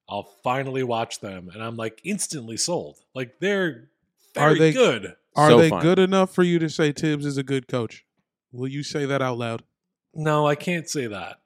[0.08, 2.98] I'll finally watch them, and I'm like instantly sold.
[3.14, 3.88] Like they're
[4.34, 5.16] very Are they- good.
[5.36, 5.82] Are So they fun.
[5.82, 8.04] good enough for you to say Thibs is a good coach?
[8.52, 9.64] Will you say that out loud?
[10.14, 11.40] No, I can't say that.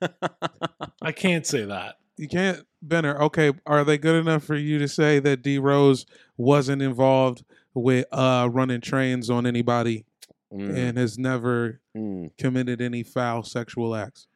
[1.02, 1.96] I can't say that.
[2.16, 3.20] You can't, Benner.
[3.24, 6.06] Okay, are they good enough for you to say that D Rose
[6.38, 10.04] wasn't involved with uh running trains on anybody
[10.52, 12.30] Mm, and has never mm.
[12.36, 14.26] committed any foul sexual acts?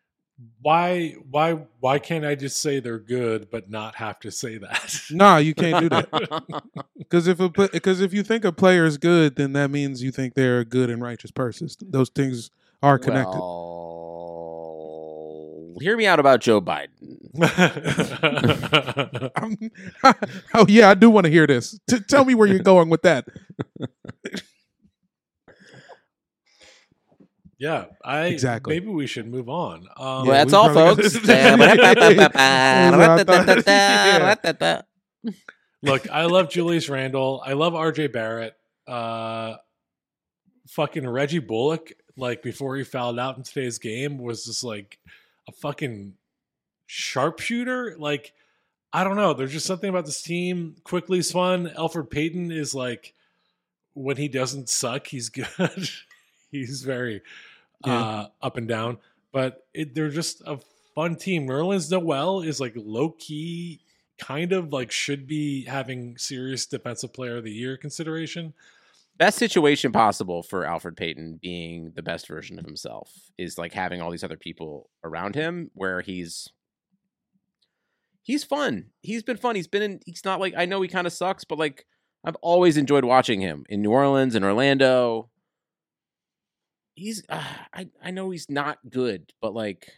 [0.63, 1.11] Why?
[1.31, 1.67] Why?
[1.81, 5.01] Why can't I just say they're good, but not have to say that?
[5.11, 6.63] Nah, you can't do that.
[6.99, 7.39] Because if
[7.73, 10.65] because if you think a player is good, then that means you think they're a
[10.65, 11.69] good and righteous person.
[11.81, 12.51] Those things
[12.83, 13.39] are connected.
[13.39, 14.06] Well,
[15.81, 16.91] hear me out about Joe Biden.
[19.37, 19.71] I'm-
[20.55, 21.79] oh yeah, I do want to hear this.
[21.89, 23.27] T- tell me where you're going with that.
[27.59, 28.75] yeah, I Exactly.
[28.75, 29.87] Maybe we should move on.
[29.97, 31.15] Um, well, that's we all, folks.
[35.83, 37.43] Look, I love Julius Randle.
[37.45, 38.55] I love RJ Barrett.
[38.89, 39.57] Uh,
[40.69, 44.99] fucking Reggie Bullock, like before he fouled out in today's game, was just like
[45.49, 46.15] a fucking
[46.87, 47.97] sharpshooter.
[47.99, 48.33] Like,
[48.93, 49.35] I don't know.
[49.35, 50.77] There's just something about this team.
[50.85, 51.73] Quickley's fun.
[51.77, 53.15] Elfrid Payton is like,
[53.95, 55.29] when he doesn't suck, he's
[55.59, 55.89] good.
[56.51, 57.23] he's very
[57.85, 58.99] uh, up and down.
[59.33, 60.59] But it, they're just a
[60.95, 61.47] fun team.
[61.47, 63.81] Nerlens Noel is like low key
[64.19, 68.55] kind of like should be having serious defensive player of the year consideration.
[69.19, 74.01] Best situation possible for Elfrid Payton being the best version of himself is like having
[74.03, 76.49] all these other people around him where he's
[78.23, 78.87] he's fun.
[79.01, 79.55] He's been fun.
[79.57, 81.87] He's been in he's not like I know he kind of sucks, but like
[82.25, 85.31] I've always enjoyed watching him in New Orleans and Orlando.
[86.95, 89.89] He's uh, I I know he's not good, but like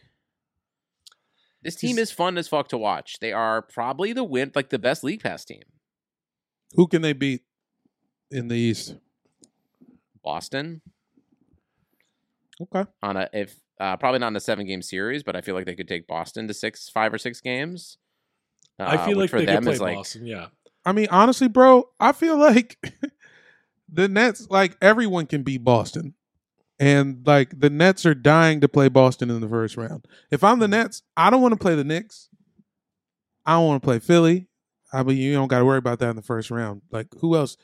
[1.61, 3.17] this team He's- is fun as fuck to watch.
[3.19, 5.63] They are probably the win like the best league pass team.
[6.75, 7.41] Who can they beat
[8.31, 8.95] in the East?
[10.23, 10.81] Boston,
[12.61, 12.85] Okay.
[13.01, 15.65] on a if uh, probably not in a seven game series, but I feel like
[15.65, 17.97] they could take Boston to six, five or six games.
[18.77, 20.25] I Uh, feel like for they could them play is like Boston.
[20.25, 20.47] Yeah,
[20.85, 22.77] I mean, honestly, bro, I feel like
[23.91, 26.13] the Nets, like everyone can beat Boston.
[26.81, 30.05] And like the Nets are dying to play Boston in the first round.
[30.31, 32.29] If I'm the Nets, I don't want to play the Knicks.
[33.45, 34.47] I don't want to play Philly.
[34.93, 36.81] I mean, you don't got to worry about that in the first round.
[36.89, 37.57] Like, who else?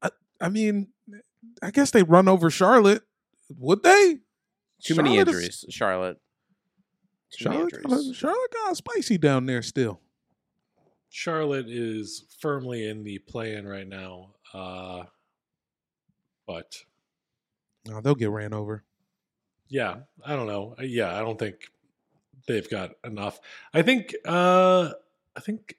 [0.00, 0.10] I,
[0.40, 0.88] I mean,
[1.62, 3.02] I guess they run over Charlotte.
[3.58, 4.18] Would they?
[4.82, 5.64] too many Charlotte is- injuries.
[5.70, 6.16] Charlotte.
[7.32, 8.16] Too Charlotte, injuries.
[8.16, 10.00] Charlotte got spicy down there still.
[11.08, 14.34] Charlotte is firmly in the play-in right now.
[14.52, 15.04] Uh,
[16.46, 16.76] but
[17.90, 18.84] Oh, they'll get ran over.
[19.68, 20.74] yeah, I don't know.
[20.78, 21.56] Uh, Yeah, I don't think
[22.46, 23.40] they've got enough.
[23.72, 24.14] I think.
[24.24, 24.92] Uh,
[25.36, 25.76] I think.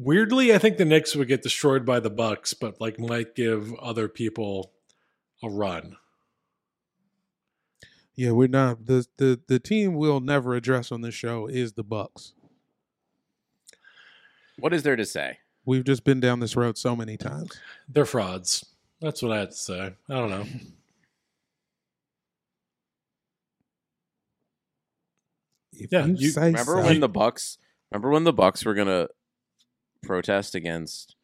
[0.00, 3.74] Weirdly, I think the Knicks would get destroyed by the Bucks, but like might give
[3.80, 4.70] other people
[5.42, 5.96] a run.
[8.14, 11.82] Yeah, we're not the the the team we'll never address on this show is the
[11.82, 12.34] Bucks.
[14.58, 15.38] What is there to say?
[15.64, 17.58] We've just been down this road so many times.
[17.88, 18.64] They're frauds.
[19.00, 19.94] That's what I had to say.
[20.08, 20.46] I don't know.
[25.72, 26.82] If Yeah, you, you- say Remember so.
[26.84, 27.58] when the Bucks?
[27.90, 29.08] Remember when the Bucks were gonna
[30.02, 31.16] protest against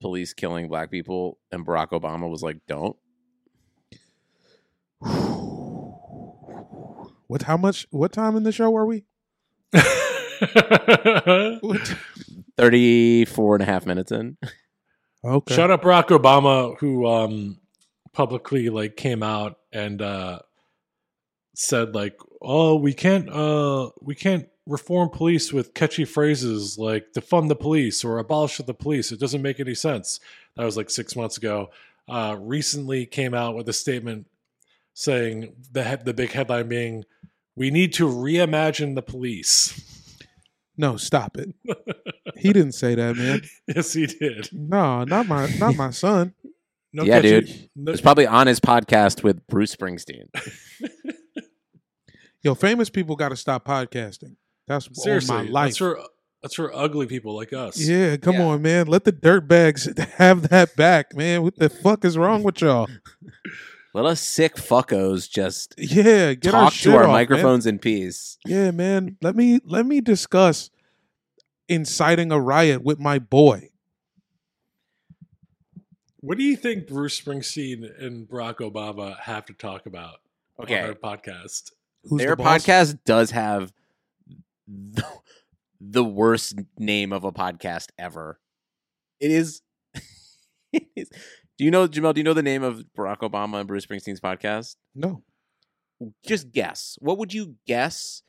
[0.00, 2.96] police killing black people, and Barack Obama was like, "Don't."
[7.26, 7.42] what?
[7.42, 7.86] How much?
[7.90, 9.04] What time in the show are we?
[11.60, 11.96] What?
[12.58, 14.36] 34 and a half minutes in.
[15.24, 15.54] Okay.
[15.54, 17.58] Shout out Barack Obama, who um,
[18.12, 20.40] publicly like came out and uh,
[21.54, 27.48] said like, "Oh, we can't, uh, we can't reform police with catchy phrases like defund
[27.48, 29.12] the police or abolish the police.
[29.12, 30.20] It doesn't make any sense."
[30.56, 31.70] That was like six months ago.
[32.08, 34.26] Uh, recently came out with a statement
[34.94, 37.04] saying the head, the big headline being,
[37.56, 39.82] "We need to reimagine the police."
[40.78, 41.54] No, stop it.
[42.36, 43.40] he didn't say that, man.
[43.66, 44.50] yes, he did.
[44.52, 46.34] No, not my not my son.
[46.92, 47.70] No Yeah, catchy- dude.
[47.76, 50.28] no- It's probably on his podcast with Bruce Springsteen.
[52.42, 54.36] Yo, famous people got to stop podcasting.
[54.66, 55.66] That's Seriously, all my life.
[55.68, 56.00] that's for
[56.42, 57.78] that's for ugly people like us.
[57.80, 58.44] yeah, come Yeah.
[58.46, 58.86] on, man.
[58.86, 61.42] Let the dirt bags have that back, man.
[61.42, 62.88] What the fuck is wrong with y'all?
[63.94, 67.12] Let us sick fuckos just Yeah, get our talk shit to our off, man.
[67.14, 68.36] microphones in peace.
[68.44, 69.16] Yeah, man.
[69.22, 70.70] Let me let me discuss
[71.68, 73.70] inciting a riot with my boy.
[76.20, 80.16] What do you think Bruce Springsteen and Barack Obama have to talk about
[80.58, 81.72] on Okay, their podcast?
[82.04, 83.72] Who's their the podcast does have
[84.66, 85.04] the,
[85.80, 88.40] the worst name of a podcast ever.
[89.20, 89.62] It is.
[90.72, 91.08] it is.
[91.58, 92.14] Do you know, Jamel?
[92.14, 94.76] Do you know the name of Barack Obama and Bruce Springsteen's podcast?
[94.94, 95.22] No.
[96.26, 96.98] Just guess.
[97.00, 98.22] What would you guess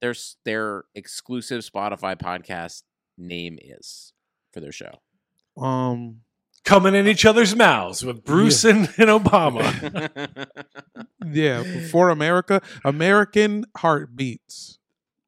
[0.00, 0.14] their
[0.44, 2.82] their exclusive Spotify podcast
[3.16, 4.12] name is
[4.52, 5.00] for their show?
[5.56, 6.20] Um.
[6.64, 10.46] Coming in each other's mouths with Bruce and, and Obama.
[11.26, 11.62] Yeah.
[11.90, 14.78] For America, American heartbeats.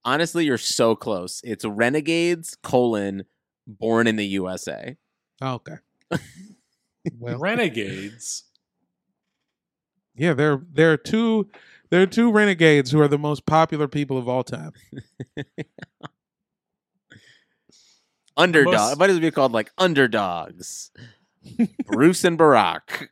[0.06, 1.40] Honestly, you're so close.
[1.44, 3.24] It's Renegades colon
[3.66, 4.96] Born in the USA.
[5.42, 5.74] Oh, okay.
[7.18, 8.44] well, Renegades.
[10.14, 10.32] yeah.
[10.34, 11.50] There, there are two.
[11.90, 14.72] There are two renegades who are the most popular people of all time.
[18.36, 18.72] Underdog.
[18.74, 20.90] Most- It might as well be called like underdogs.
[21.86, 23.08] Bruce and Barack.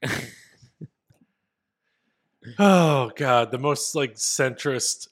[2.59, 5.09] Oh God, the most like centrist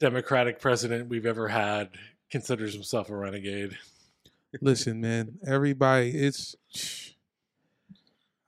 [0.00, 1.90] Democratic president we've ever had
[2.30, 3.76] considers himself a renegade.
[4.60, 5.38] Listen, man.
[5.46, 6.56] Everybody, it's.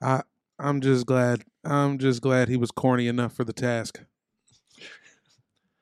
[0.01, 0.23] I.
[0.59, 1.43] I'm just glad.
[1.63, 4.01] I'm just glad he was corny enough for the task.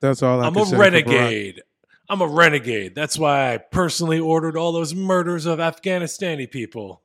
[0.00, 1.62] That's all I I'm a say renegade.
[2.08, 2.94] I'm a renegade.
[2.94, 7.02] That's why I personally ordered all those murders of Afghanistani people.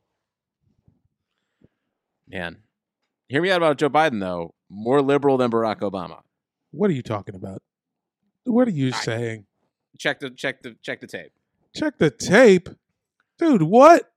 [2.28, 2.58] Man.
[3.28, 4.54] Hear me out about Joe Biden though.
[4.70, 6.22] More liberal than Barack Obama.
[6.72, 7.62] What are you talking about?
[8.46, 9.46] What are you I- saying?
[9.98, 11.32] Check the check the check the tape.
[11.74, 12.70] Check the tape,
[13.40, 13.62] dude.
[13.62, 14.12] What?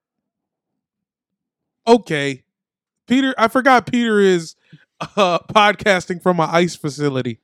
[1.87, 2.45] Okay,
[3.07, 3.35] Peter.
[3.39, 4.55] I forgot Peter is
[5.01, 7.41] uh, podcasting from an ice facility.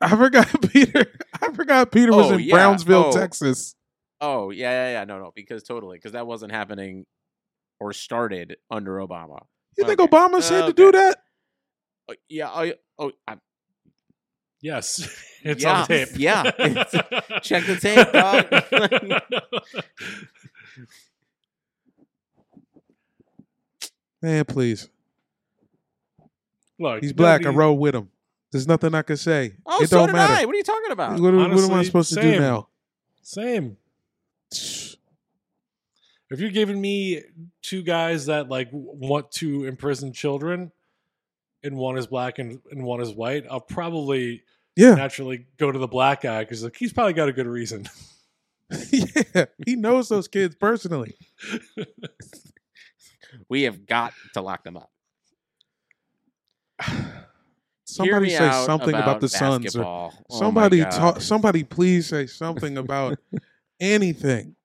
[0.00, 1.06] I forgot Peter.
[1.40, 2.54] I forgot Peter was Oh, in yeah.
[2.54, 3.12] Brownsville, Oh.
[3.12, 3.74] Texas.
[4.20, 5.04] Oh, yeah, yeah, yeah.
[5.04, 5.96] No, no, because totally.
[5.98, 7.06] Because that wasn't happening
[7.80, 9.44] or started under Obama.
[9.78, 10.72] You think Obama said to Okay.
[10.74, 11.18] do that?
[12.10, 13.36] Oh, yeah, I, oh, I,
[14.64, 15.06] Yes,
[15.42, 16.08] it's Yeah, on tape.
[16.16, 16.42] yeah.
[17.42, 18.50] check the tape, dog.
[24.22, 24.88] Man, please.
[26.78, 27.44] Look, He's black.
[27.44, 28.08] I rode with him.
[28.52, 29.52] There's nothing I can say.
[29.66, 30.32] oh, it so don't did matter.
[30.32, 30.44] I.
[30.46, 31.20] What are you talking about?
[31.20, 32.68] What, what am I Honestly, supposed to do now?
[33.20, 33.76] Same.
[34.50, 34.96] If
[36.40, 37.20] you're giving me
[37.60, 40.72] two guys that like want to imprison children,
[41.64, 44.42] and one is black and, and one is white, I'll probably
[44.76, 47.88] Yeah, naturally go to the black guy because like he's probably got a good reason.
[48.90, 49.46] yeah.
[49.66, 51.16] He knows those kids personally.
[53.48, 54.90] We have got to lock them up.
[57.84, 59.76] Somebody say something about, the Suns.
[59.76, 60.14] Or basketball.
[60.30, 61.20] Oh somebody talk.
[61.20, 63.18] Somebody please say something about
[63.80, 64.56] anything.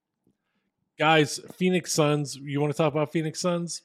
[0.97, 2.35] Guys, Phoenix Suns.
[2.35, 3.83] You want to talk about Phoenix Suns?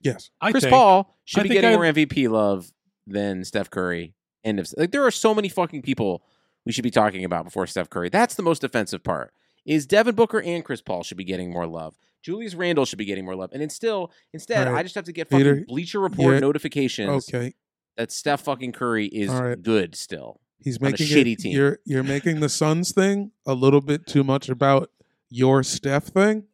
[0.00, 0.30] Yes.
[0.40, 2.72] I Chris think, Paul should I be getting I- more MVP love
[3.06, 4.14] than Steph Curry.
[4.44, 6.22] End of like there are so many fucking people
[6.64, 8.08] we should be talking about before Steph Curry.
[8.08, 9.32] That's the most offensive part.
[9.66, 11.94] Is Devin Booker and Chris Paul should be getting more love.
[12.22, 13.50] Julius Randle should be getting more love.
[13.52, 14.78] And then still, instead, right.
[14.78, 17.54] I just have to get fucking Peter, Bleacher Report you're- notifications Okay.
[17.96, 19.60] that Steph fucking Curry is right.
[19.62, 20.40] good still.
[20.60, 21.52] He's on a shitty it, team.
[21.56, 24.90] You're you're making the Suns thing a little bit too much about
[25.30, 26.44] your Steph thing.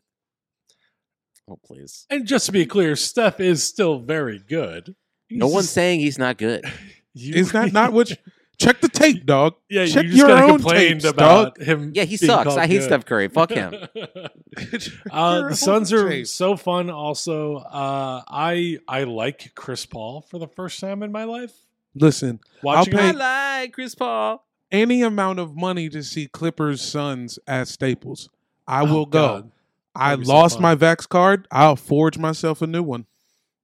[1.48, 2.06] Oh please.
[2.10, 4.94] And just to be clear, Steph is still very good.
[5.30, 6.64] No one's just- saying he's not good.
[7.14, 8.10] you- Is that not what?
[8.10, 8.16] You,
[8.58, 9.54] check the tape, dog.
[9.68, 11.66] Yeah, check you just your own complained tapes, about dog.
[11.66, 11.92] him.
[11.94, 12.56] Yeah, he being sucks.
[12.56, 12.84] I hate good.
[12.84, 13.28] Steph Curry.
[13.28, 13.74] Fuck him.
[15.10, 16.26] uh, the Suns are tape.
[16.26, 16.90] so fun.
[16.90, 21.52] Also, uh, I I like Chris Paul for the first time in my life.
[21.94, 24.44] Listen, Watching pay- I like Chris Paul.
[24.72, 28.28] any amount of money to see Clippers Suns at Staples,
[28.66, 29.26] I Oh, will go.
[29.28, 29.50] God.
[29.94, 31.46] I That'd be so lost my Vax card.
[31.50, 33.06] I'll forge myself a new one.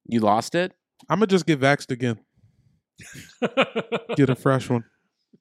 [0.05, 0.73] You lost it?
[1.09, 2.19] I'm gonna just get vaxxed again.
[4.15, 4.83] Get a fresh one.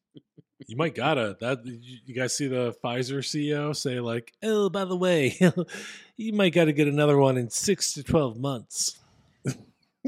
[0.67, 1.65] you might gotta that.
[1.67, 5.37] You you guys see the Pfizer CEO say like, "Oh, by the way,
[6.17, 8.99] you might gotta get another one in six to twelve months."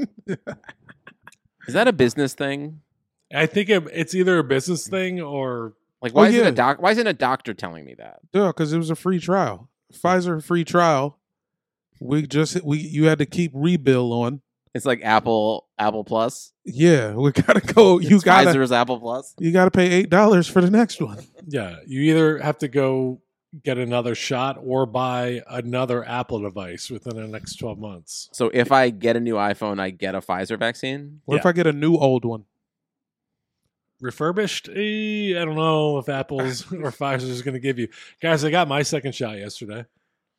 [1.67, 2.81] Is that a business thing?
[3.33, 6.47] I think it, it's either a business thing or Like, why Oh, isn't yeah.
[6.49, 6.81] a doc?
[6.81, 8.19] Why isn't a doctor telling me that?
[8.33, 9.69] Yeah, because it was a free trial.
[9.93, 11.19] Pfizer free trial.
[11.99, 14.41] We just we you had to keep rebill on.
[14.73, 16.51] It's like Apple, Apple Plus.
[16.65, 17.99] Yeah, we gotta go.
[17.99, 19.35] You It's gotta Pfizer's Apple Plus.
[19.39, 21.23] you gotta pay eight dollars for the next one.
[21.47, 23.21] yeah, you either have to go
[23.63, 28.29] get another shot or buy another Apple device within the next twelve months.
[28.33, 31.21] So if I get a new iPhone, I get a Pfizer vaccine.
[31.25, 32.45] What if I get a new old one?
[34.03, 34.69] Refurbished.
[34.69, 37.87] Eh, I don't know if Apple's or Pfizer's going to give you
[38.21, 38.43] guys.
[38.43, 39.85] I got my second shot yesterday.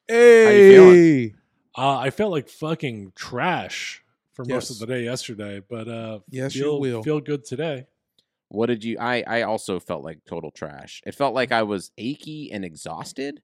[0.09, 0.95] you feeling?
[0.95, 1.35] Hey,
[1.77, 4.05] Uh, I felt like fucking trash
[4.35, 7.03] for most of the day yesterday, but uh, Yes, you feel, will.
[7.03, 7.87] feel good today.
[8.49, 8.99] What did you?
[9.01, 11.03] I I also felt like total trash.
[11.07, 13.43] It felt like I was achy and exhausted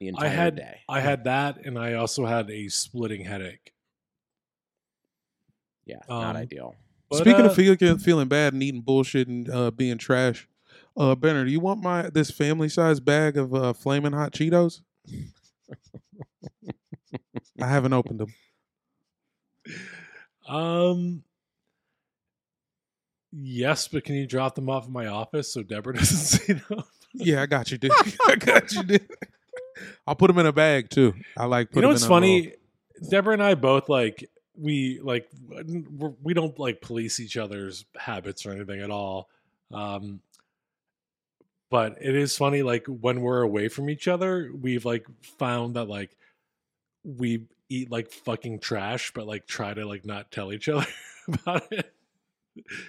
[0.00, 0.80] the entire I had day.
[0.88, 3.74] I had that, and I also had a splitting headache.
[5.84, 6.76] Yeah, not um, ideal.
[7.18, 10.48] But, Speaking uh, of feeling feeling bad and eating bullshit and uh, being trash,
[10.96, 14.80] uh, Benner, do you want my this family size bag of uh, flaming hot Cheetos?
[17.60, 18.34] I haven't opened them.
[20.46, 21.24] Um.
[23.32, 26.84] Yes, but can you drop them off at my office so Deborah doesn't see them?
[27.14, 27.92] Yeah, I got you, dude.
[28.26, 29.08] I got you, dude.
[30.06, 31.14] I'll put them in a bag too.
[31.36, 31.70] I like.
[31.70, 32.52] Put you know what's in funny?
[33.10, 38.46] Deborah and I both like we like we're, we don't like police each other's habits
[38.46, 39.28] or anything at all.
[39.72, 40.20] Um,
[41.70, 45.06] but it is funny, like when we're away from each other, we've like
[45.38, 46.16] found that like
[47.02, 50.86] we eat like fucking trash, but like try to like not tell each other
[51.26, 51.92] about it.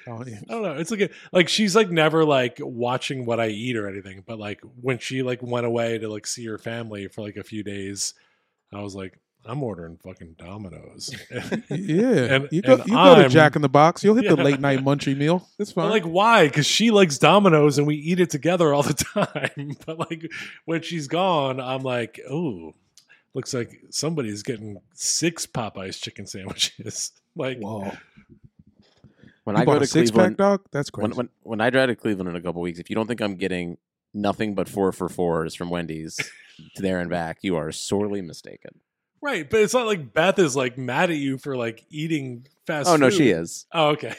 [0.07, 0.39] oh, yeah.
[0.47, 0.75] I don't know.
[0.75, 4.37] It's like a, like she's like never like watching what I eat or anything, but
[4.37, 7.63] like when she like went away to like see her family for like a few
[7.63, 8.13] days,
[8.71, 11.13] I was like, I'm ordering fucking Domino's.
[11.69, 12.73] Yeah, And- you go.
[12.77, 14.03] and You go to Jack in the Box.
[14.03, 15.47] You'll hit the late night munchie meal.
[15.59, 15.91] It's But fine.
[15.91, 16.47] like why?
[16.47, 19.77] Because she likes Domino's and we eat it together all the time.
[19.85, 20.29] but like
[20.65, 22.73] when she's gone, I'm like, oh,
[23.33, 27.11] looks like somebody's getting six Popeyes chicken sandwiches.
[27.35, 27.91] like, Whoa,
[29.43, 30.61] When you I go bought to six Cleveland, pack, dog.
[30.71, 31.09] That's crazy.
[31.09, 33.21] when when when I drive to Cleveland in a couple weeks, if you don't think
[33.21, 33.77] I'm getting
[34.13, 36.15] nothing but four for fours from Wendy's
[36.75, 38.79] to there and back, you are sorely mistaken.
[39.21, 39.49] Right?
[39.49, 42.87] But it's not like Beth is like mad at you for like eating fast.
[42.89, 43.17] Oh no, food.
[43.17, 43.65] she is.
[43.73, 44.15] Oh, okay.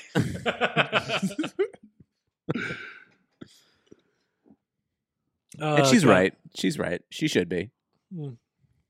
[5.60, 6.12] Uh, and she's okay.
[6.12, 6.34] right.
[6.56, 7.02] She's right.
[7.10, 7.70] She should be.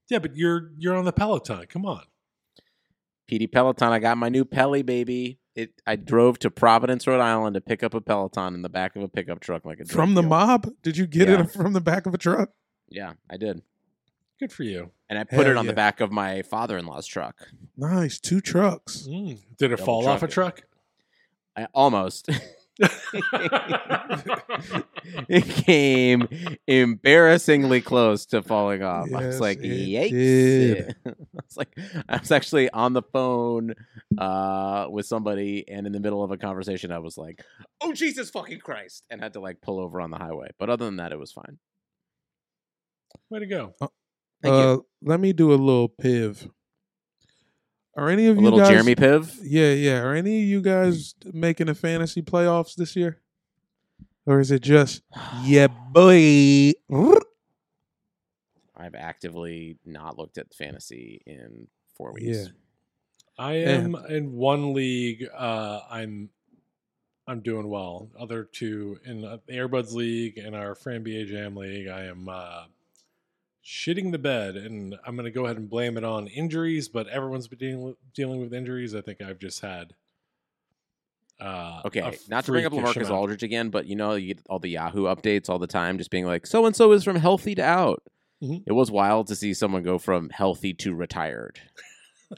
[0.08, 1.66] Yeah, but you're you're on the Peloton.
[1.68, 2.02] Come on.
[3.30, 3.92] PD Peloton.
[3.92, 5.38] I got my new Pelly baby.
[5.54, 5.72] It.
[5.86, 9.02] I drove to Providence, Rhode Island, to pick up a Peloton in the back of
[9.02, 10.28] a pickup truck, like a from the dealer.
[10.28, 10.70] mob?
[10.82, 11.40] Did you get Yeah.
[11.40, 12.50] it from the back of a truck?
[12.88, 13.62] Yeah, I did,
[14.38, 14.90] Good for you.
[15.08, 15.70] and I put Hell it on yeah.
[15.72, 17.48] the back of my father-in-law's truck.
[17.76, 19.06] Nice, two trucks.
[19.08, 19.38] Mm.
[19.56, 20.62] Did it Double fall off a truck?
[21.56, 22.28] I almost.
[25.30, 26.28] it came
[26.66, 29.08] embarrassingly close to falling off.
[29.14, 30.96] I was like, it "Yikes!" did.
[31.06, 31.74] I was like,
[32.06, 33.74] I was actually on the phone
[34.18, 37.42] uh, with somebody, and in the middle of a conversation, I was like,
[37.80, 40.50] "Oh Jesus fucking Christ!" and had to like pull over on the highway.
[40.58, 41.58] But other than that, it was fine.
[43.30, 43.74] Way to go.
[44.46, 44.86] Thank uh, you.
[45.02, 46.48] Let me do a little piv.
[47.96, 48.68] Are any of A you little guys?
[48.68, 49.38] Jeremy Piv.
[49.42, 50.00] Yeah, yeah.
[50.00, 53.20] Are any of you guys making the fantasy playoffs this year,
[54.26, 55.02] or is it just
[55.42, 56.72] yeah, boy?
[58.76, 62.38] I've actively not looked at fantasy in four weeks.
[62.38, 62.46] Yeah.
[63.38, 65.26] I am in one league.
[65.34, 66.28] Uh, I'm
[67.26, 68.10] I'm doing well.
[68.18, 72.28] Other two in uh, the Airbuds League and our Fran BA Jam League, I am
[72.28, 72.64] uh,
[73.66, 76.88] shitting the bed, and I'm going to go ahead and blame it on injuries.
[76.88, 78.94] But everyone's been dealing with, dealing with injuries.
[78.94, 79.94] I think I've just had.
[81.38, 83.12] Uh, Okay, not to bring up freakish LaMarcus amount.
[83.14, 86.10] Aldridge again, but you know, you get all the Yahoo updates all the time, just
[86.10, 88.02] being like, so and so is from healthy to out.
[88.42, 88.62] Mhm.
[88.66, 91.60] It was wild to see someone go from healthy to retired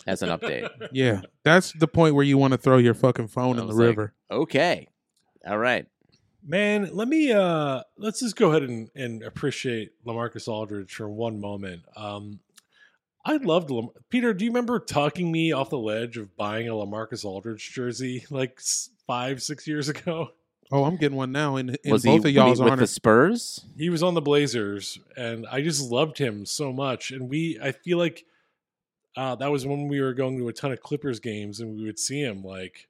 [0.07, 0.69] as an update.
[0.93, 3.67] Yeah, that's the point where you want to throw your fucking phone I in the
[3.67, 4.15] was like, river.
[4.33, 4.89] Okay.
[5.47, 5.87] All right.
[6.51, 11.41] Man, let me uh let's just go ahead and, and appreciate LaMarcus Aldridge for one
[11.41, 11.83] moment.
[11.95, 12.41] Um
[13.25, 14.33] I loved Lam- Peter.
[14.33, 18.59] Do you remember talking me off the ledge of buying a LaMarcus Aldridge jersey like
[19.07, 20.31] five, six years ago?
[20.73, 22.73] Oh, I'm getting one now in, in was both he of y'all's when he- with
[22.73, 22.81] honor.
[22.83, 23.65] the Spurs?
[23.77, 27.11] He was on the Blazers, and I just loved him so much.
[27.11, 28.25] And we, I feel like
[29.17, 31.85] uh, that was when we were going to a ton of Clippers games, and we
[31.85, 32.88] would see him like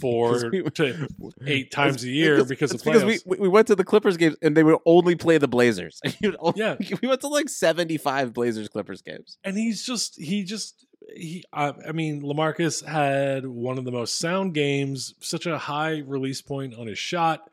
[0.00, 1.08] four we- to
[1.46, 3.84] eight times a year it's- because of it's because we, we we went to the
[3.84, 6.00] Clippers games and they would only play the Blazers.
[6.38, 6.76] Only- Yeah.
[7.02, 9.38] we went to like seventy five Blazers Clippers games.
[9.44, 10.84] and he's just he just
[11.16, 15.98] he I, I mean LaMarcus had one of the most sound games, such a high
[15.98, 17.48] release point on his shot.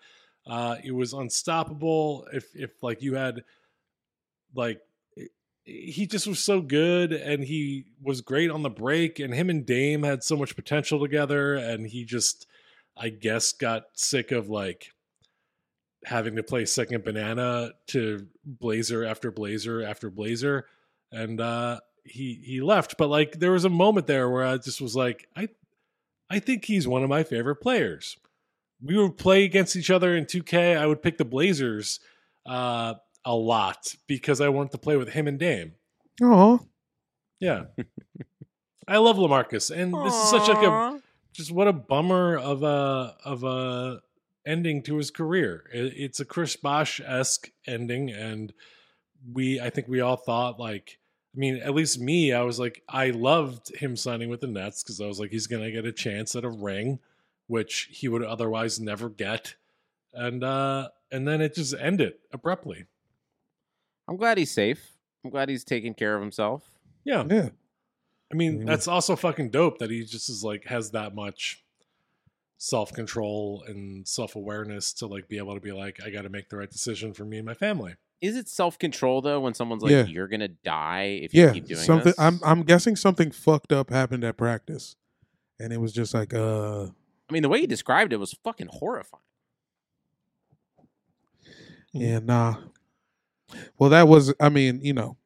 [0.46, 2.28] Uh it was unstoppable.
[2.34, 3.44] If if like you had
[4.54, 4.80] like
[5.66, 9.66] he just was so good and he was great on the break and him and
[9.66, 12.46] Dame had so much potential together and he just
[12.96, 14.92] I guess got sick of like
[16.06, 20.68] having to play second banana to blazer after blazer after blazer
[21.12, 24.80] and uh he he left but like there was a moment there where I just
[24.80, 25.50] was like I
[26.30, 28.18] I think he's one of my favorite players.
[28.84, 30.76] We would play against each other in 2K.
[30.78, 32.00] I would pick the Blazers
[32.46, 32.96] uh
[33.26, 35.74] a lot because I wanted to play with him and Dame.
[36.22, 36.62] Oh,
[37.40, 37.66] Yeah.
[38.88, 41.02] I love LaMarcus, and this is such like a
[41.34, 44.00] just what a bummer of a of a
[44.46, 45.64] ending to his career.
[45.74, 48.54] It, it's a Chris Bosh esque ending, and
[49.34, 51.00] we I think we all thought like
[51.36, 54.84] I mean at least me I was like I loved him signing with the Nets
[54.84, 57.00] because I was like he's gonna get a chance at a ring,
[57.48, 59.56] which he would otherwise never get,
[60.14, 62.86] and uh and then it just ended abruptly.
[64.08, 64.92] I'm glad he's safe.
[65.24, 66.64] I'm glad he's taking care of himself.
[67.04, 67.50] Yeah, Yeah.
[68.32, 68.66] I mean, Mhm.
[68.66, 71.64] that's also fucking dope that he just is like has that much
[72.58, 76.30] self control and self awareness to like be able to be like, I got to
[76.30, 77.96] make the right decision for me and my family.
[78.22, 80.06] Is it self control though when someone's like, Yeah.
[80.06, 81.54] "You're gonna die if you Yeah.
[81.54, 82.20] keep doing Something this"?
[82.20, 84.96] I'm I'm guessing something fucked up happened at practice.
[85.60, 86.86] And it was just like uh
[87.30, 89.22] I mean, the way he described it was fucking horrifying.
[91.94, 92.56] Yeah, nah.
[93.78, 95.18] Well, that was, I mean, you know,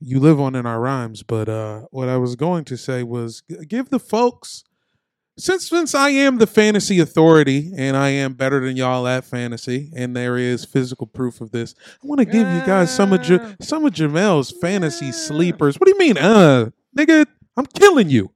[0.00, 3.42] you live on in our rhymes, but uh what I was going to say was
[3.68, 4.64] give the folks,
[5.38, 9.90] since since I am the fantasy authority and I am better than y'all at fantasy,
[9.96, 13.26] and there is physical proof of this, I want to give you guys some of
[13.28, 15.12] ja- some of Jamel's fantasy Yeah.
[15.12, 15.76] sleepers.
[15.80, 17.26] What do you mean, uh, nigga?
[17.56, 18.30] I'm killing you.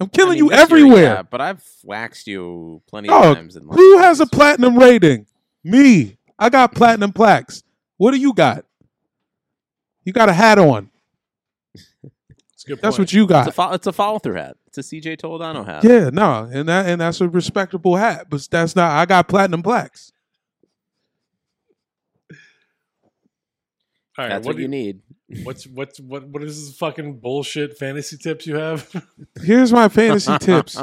[0.00, 1.02] I'm killing I mean, you this year, everywhere.
[1.16, 3.56] yeah, but I've waxed you plenty of Dog, times.
[3.56, 3.68] In.
[3.68, 5.26] Who has a platinum rating?
[5.62, 6.16] Me.
[6.38, 7.62] I got platinum plaques.
[7.96, 8.64] What do you got?
[10.04, 10.90] You got a hat on.
[12.54, 12.80] It's a good.
[12.82, 13.54] That's what you It's a, got.
[13.54, 14.56] fo- it's a follow through hat.
[14.68, 15.82] It's a CJ Toledano hat.
[15.82, 18.92] Yeah, no, and that and that's a respectable hat, but that's not.
[18.92, 20.12] I got platinum blacks.
[24.18, 25.00] All right, That's what, what do you need.
[25.44, 28.88] What's what's what what is this fucking bullshit fantasy tips you have?
[29.42, 30.80] Here's my fantasy tips.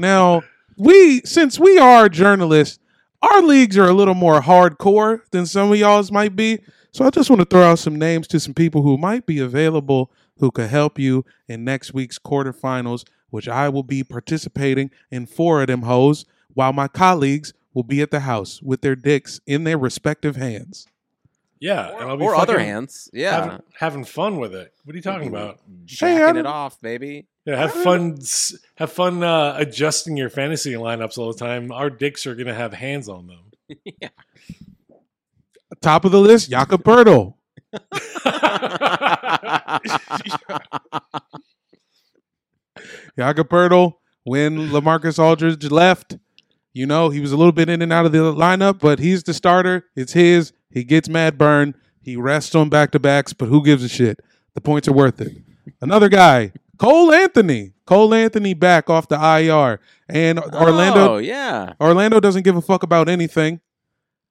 [0.00, 0.42] Now,
[0.78, 2.78] we since we are journalists,
[3.22, 6.58] our leagues are a little more hardcore than some of y'all's might be.
[6.92, 9.38] So I just want to throw out some names to some people who might be
[9.38, 15.26] available who could help you in next week's quarterfinals, which I will be participating in
[15.26, 19.40] four of them hoes, while my colleagues will be at the house with their dicks
[19.46, 20.86] in their respective hands.
[21.60, 23.10] Yeah, Or, and I'll be or other hands.
[23.12, 23.42] Yeah.
[23.44, 24.72] having, having fun with it.
[24.84, 25.60] What are you talking about?
[25.84, 27.26] Jacking Hey, it off, baby.
[27.44, 28.18] Yeah, have fun.
[28.76, 31.70] Have fun uh, adjusting your fantasy lineups all the time.
[31.70, 33.76] Our dicks are gonna have hands on them.
[34.00, 34.08] yeah.
[35.82, 37.34] Top of the list, Jakob Poeltl.
[43.18, 43.94] Jakob Poeltl,
[44.24, 46.16] when LaMarcus Aldridge left,
[46.72, 49.22] you know, he was a little bit in and out of the lineup, but he's
[49.22, 49.86] the starter.
[49.96, 50.52] It's his.
[50.70, 51.74] He gets mad burn.
[52.02, 54.20] He rests on back to backs, but who gives a shit?
[54.54, 55.36] The points are worth it.
[55.80, 57.72] Another guy, Cole Anthony.
[57.86, 59.80] Cole Anthony back off the IR.
[60.08, 61.74] And Orlando Oh, yeah.
[61.80, 63.60] Orlando doesn't give a fuck about anything.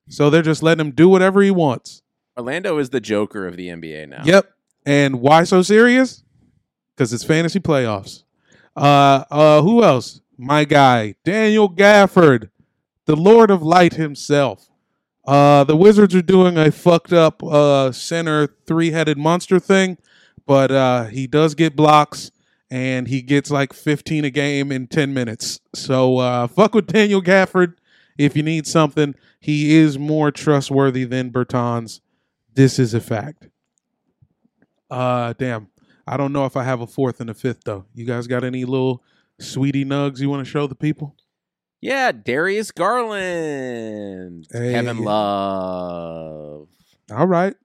[0.07, 2.01] So they're just letting him do whatever he wants.
[2.37, 4.23] Orlando is the Joker of the NBA now.
[4.25, 4.49] Yep.
[4.85, 6.23] And why so serious?
[6.95, 8.23] Because it's fantasy playoffs.
[8.75, 10.21] Uh uh who else?
[10.37, 12.49] My guy, Daniel Gafford,
[13.05, 14.68] the Lord of Light himself.
[15.29, 19.99] Uh the Wizards are doing a fucked up uh center three-headed monster thing,
[20.47, 22.31] but uh he does get blocks
[22.71, 25.59] and he gets like 15 a game in 10 minutes.
[25.75, 27.75] So uh fuck with Daniel Gafford
[28.17, 29.13] if you need something.
[29.39, 31.99] He is more trustworthy than Bertans.
[32.55, 33.49] This is a fact.
[34.89, 35.67] Uh, damn.
[36.07, 37.85] I don't know if I have a fourth and a fifth though.
[37.93, 39.03] You guys got any little
[39.39, 41.15] sweetie nugs you want to show the people?
[41.81, 44.47] Yeah, Darius Garland.
[44.51, 44.73] Hey.
[44.73, 46.67] Kevin Love.
[47.11, 47.55] All right.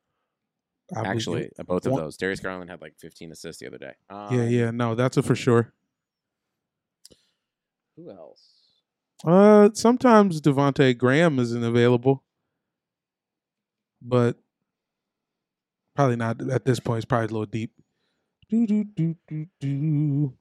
[0.95, 2.17] I Actually, both of those.
[2.17, 3.95] Darius Garland had like 15 assists the other day.
[4.11, 4.71] Um, yeah, yeah.
[4.71, 5.73] No, that's a for sure.
[7.97, 8.51] Who else?
[9.25, 12.23] Uh, sometimes Devonte Graham isn't available,
[14.03, 14.37] but
[15.97, 16.99] probably not at this point.
[16.99, 17.73] It's probably a little deep.
[18.51, 20.35] Do, do, do, do, do.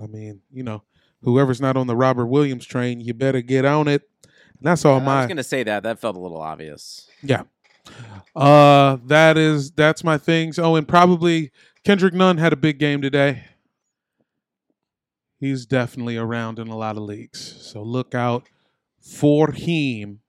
[0.00, 0.84] I mean, you know,
[1.22, 4.02] whoever's not on the Robert Williams train, you better get on it.
[4.24, 5.82] And that's all Uh, I my was going to say that.
[5.82, 7.08] That felt a little obvious.
[7.22, 7.42] Yeah.
[8.36, 10.58] Uh that is that's my things.
[10.58, 11.50] Oh, and probably
[11.84, 13.44] Kendrick Nunn had a big game today.
[15.38, 17.40] He's definitely around in a lot of leagues.
[17.40, 18.48] So look out
[19.00, 20.20] for him.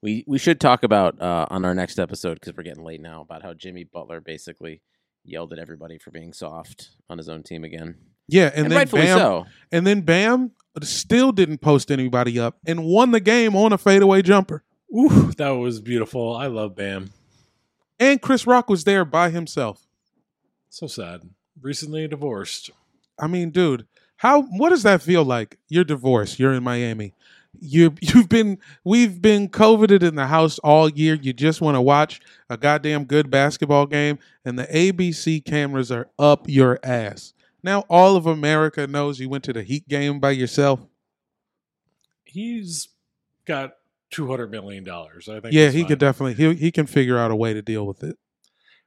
[0.00, 3.20] We we should talk about uh, on our next episode because we're getting late now
[3.20, 4.80] about how Jimmy Butler basically
[5.24, 7.96] yelled at everybody for being soft on his own team again,
[8.32, 9.46] Yeah, and, and, then rightfully Bam so.
[9.70, 10.52] and then Bam
[10.82, 14.64] still didn't post anybody up and won the game on a fadeaway jumper.
[14.96, 16.34] Ooh, that was beautiful.
[16.34, 17.10] I love Bam.
[18.00, 19.86] And Chris Rock was there by himself.
[20.70, 21.28] So sad.
[21.60, 22.70] Recently divorced.
[23.18, 25.58] I mean, dude, how what does that feel like?
[25.68, 27.12] You're divorced, you're in Miami.
[27.60, 31.14] you you've been we've been coveted in the house all year.
[31.14, 36.08] You just want to watch a goddamn good basketball game, and the ABC cameras are
[36.18, 37.34] up your ass.
[37.62, 40.80] Now all of America knows you went to the Heat game by yourself.
[42.24, 42.88] He's
[43.44, 43.74] got
[44.10, 45.28] two hundred million dollars.
[45.28, 45.54] I think.
[45.54, 45.88] Yeah, he fine.
[45.88, 48.18] could definitely he he can figure out a way to deal with it.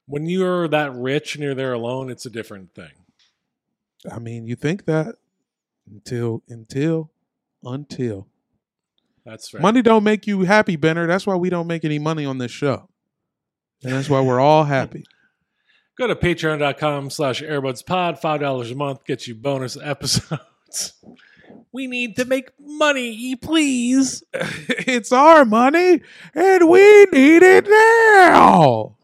[0.07, 2.91] When you're that rich and you're there alone, it's a different thing.
[4.11, 5.15] I mean, you think that
[5.89, 7.11] until until
[7.63, 8.27] until
[9.25, 9.61] That's right.
[9.61, 11.07] money don't make you happy, Benner.
[11.07, 12.89] That's why we don't make any money on this show,
[13.83, 15.05] and that's why we're all happy.
[15.97, 18.19] Go to patreon.com slash airbudspod.
[18.21, 20.93] $5 a month gets you bonus episodes.
[21.71, 24.23] We need to make money, please.
[24.33, 26.01] it's our money,
[26.33, 28.61] and we need it now.
[28.67, 28.97] All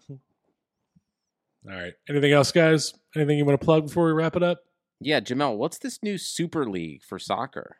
[1.66, 1.94] right.
[2.10, 2.94] Anything else, guys?
[3.16, 4.60] Anything you want to plug before we wrap it up?
[5.00, 7.78] Yeah, Jamel, what's this new Super League for soccer?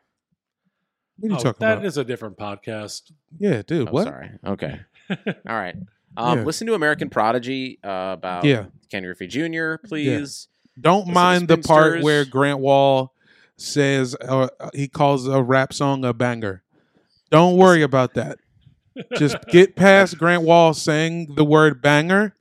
[1.18, 1.86] What are you Oh, talking that about?
[1.86, 3.12] is a different podcast.
[3.38, 3.88] yeah, dude.
[3.88, 4.04] Oh, what?
[4.04, 4.30] sorry.
[4.46, 4.80] Okay.
[5.10, 5.76] All right.
[6.16, 6.44] Um, Yeah.
[6.44, 8.66] Listen to American Prodigy uh, about Yeah.
[8.90, 10.48] Kenny Griffey Jr., please.
[10.80, 13.14] Don't Listen mind the part where Grant Wall
[13.56, 16.62] says uh, he calls a rap song a banger.
[17.30, 18.38] Don't worry about that.
[19.16, 22.34] Just get past Grant Wall saying the word banger.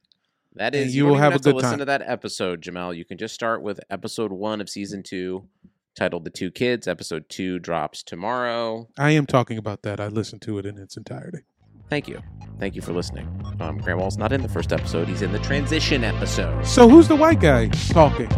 [0.55, 1.79] That is, you you, will have have a to good listen time.
[1.79, 2.95] to that episode, Jamel.
[2.95, 5.47] You can just start with episode one of season two,
[5.95, 8.89] titled "The Two Kids." Episode two drops tomorrow.
[8.97, 10.01] I am talking about that.
[10.01, 11.43] I listened to it in its entirety.
[11.91, 12.21] Thank you,
[12.57, 13.27] thank you for listening.
[13.59, 16.65] Um, Grant Wall's not in the first episode; he's in the transition episode.
[16.65, 18.31] So who's the white guy talking?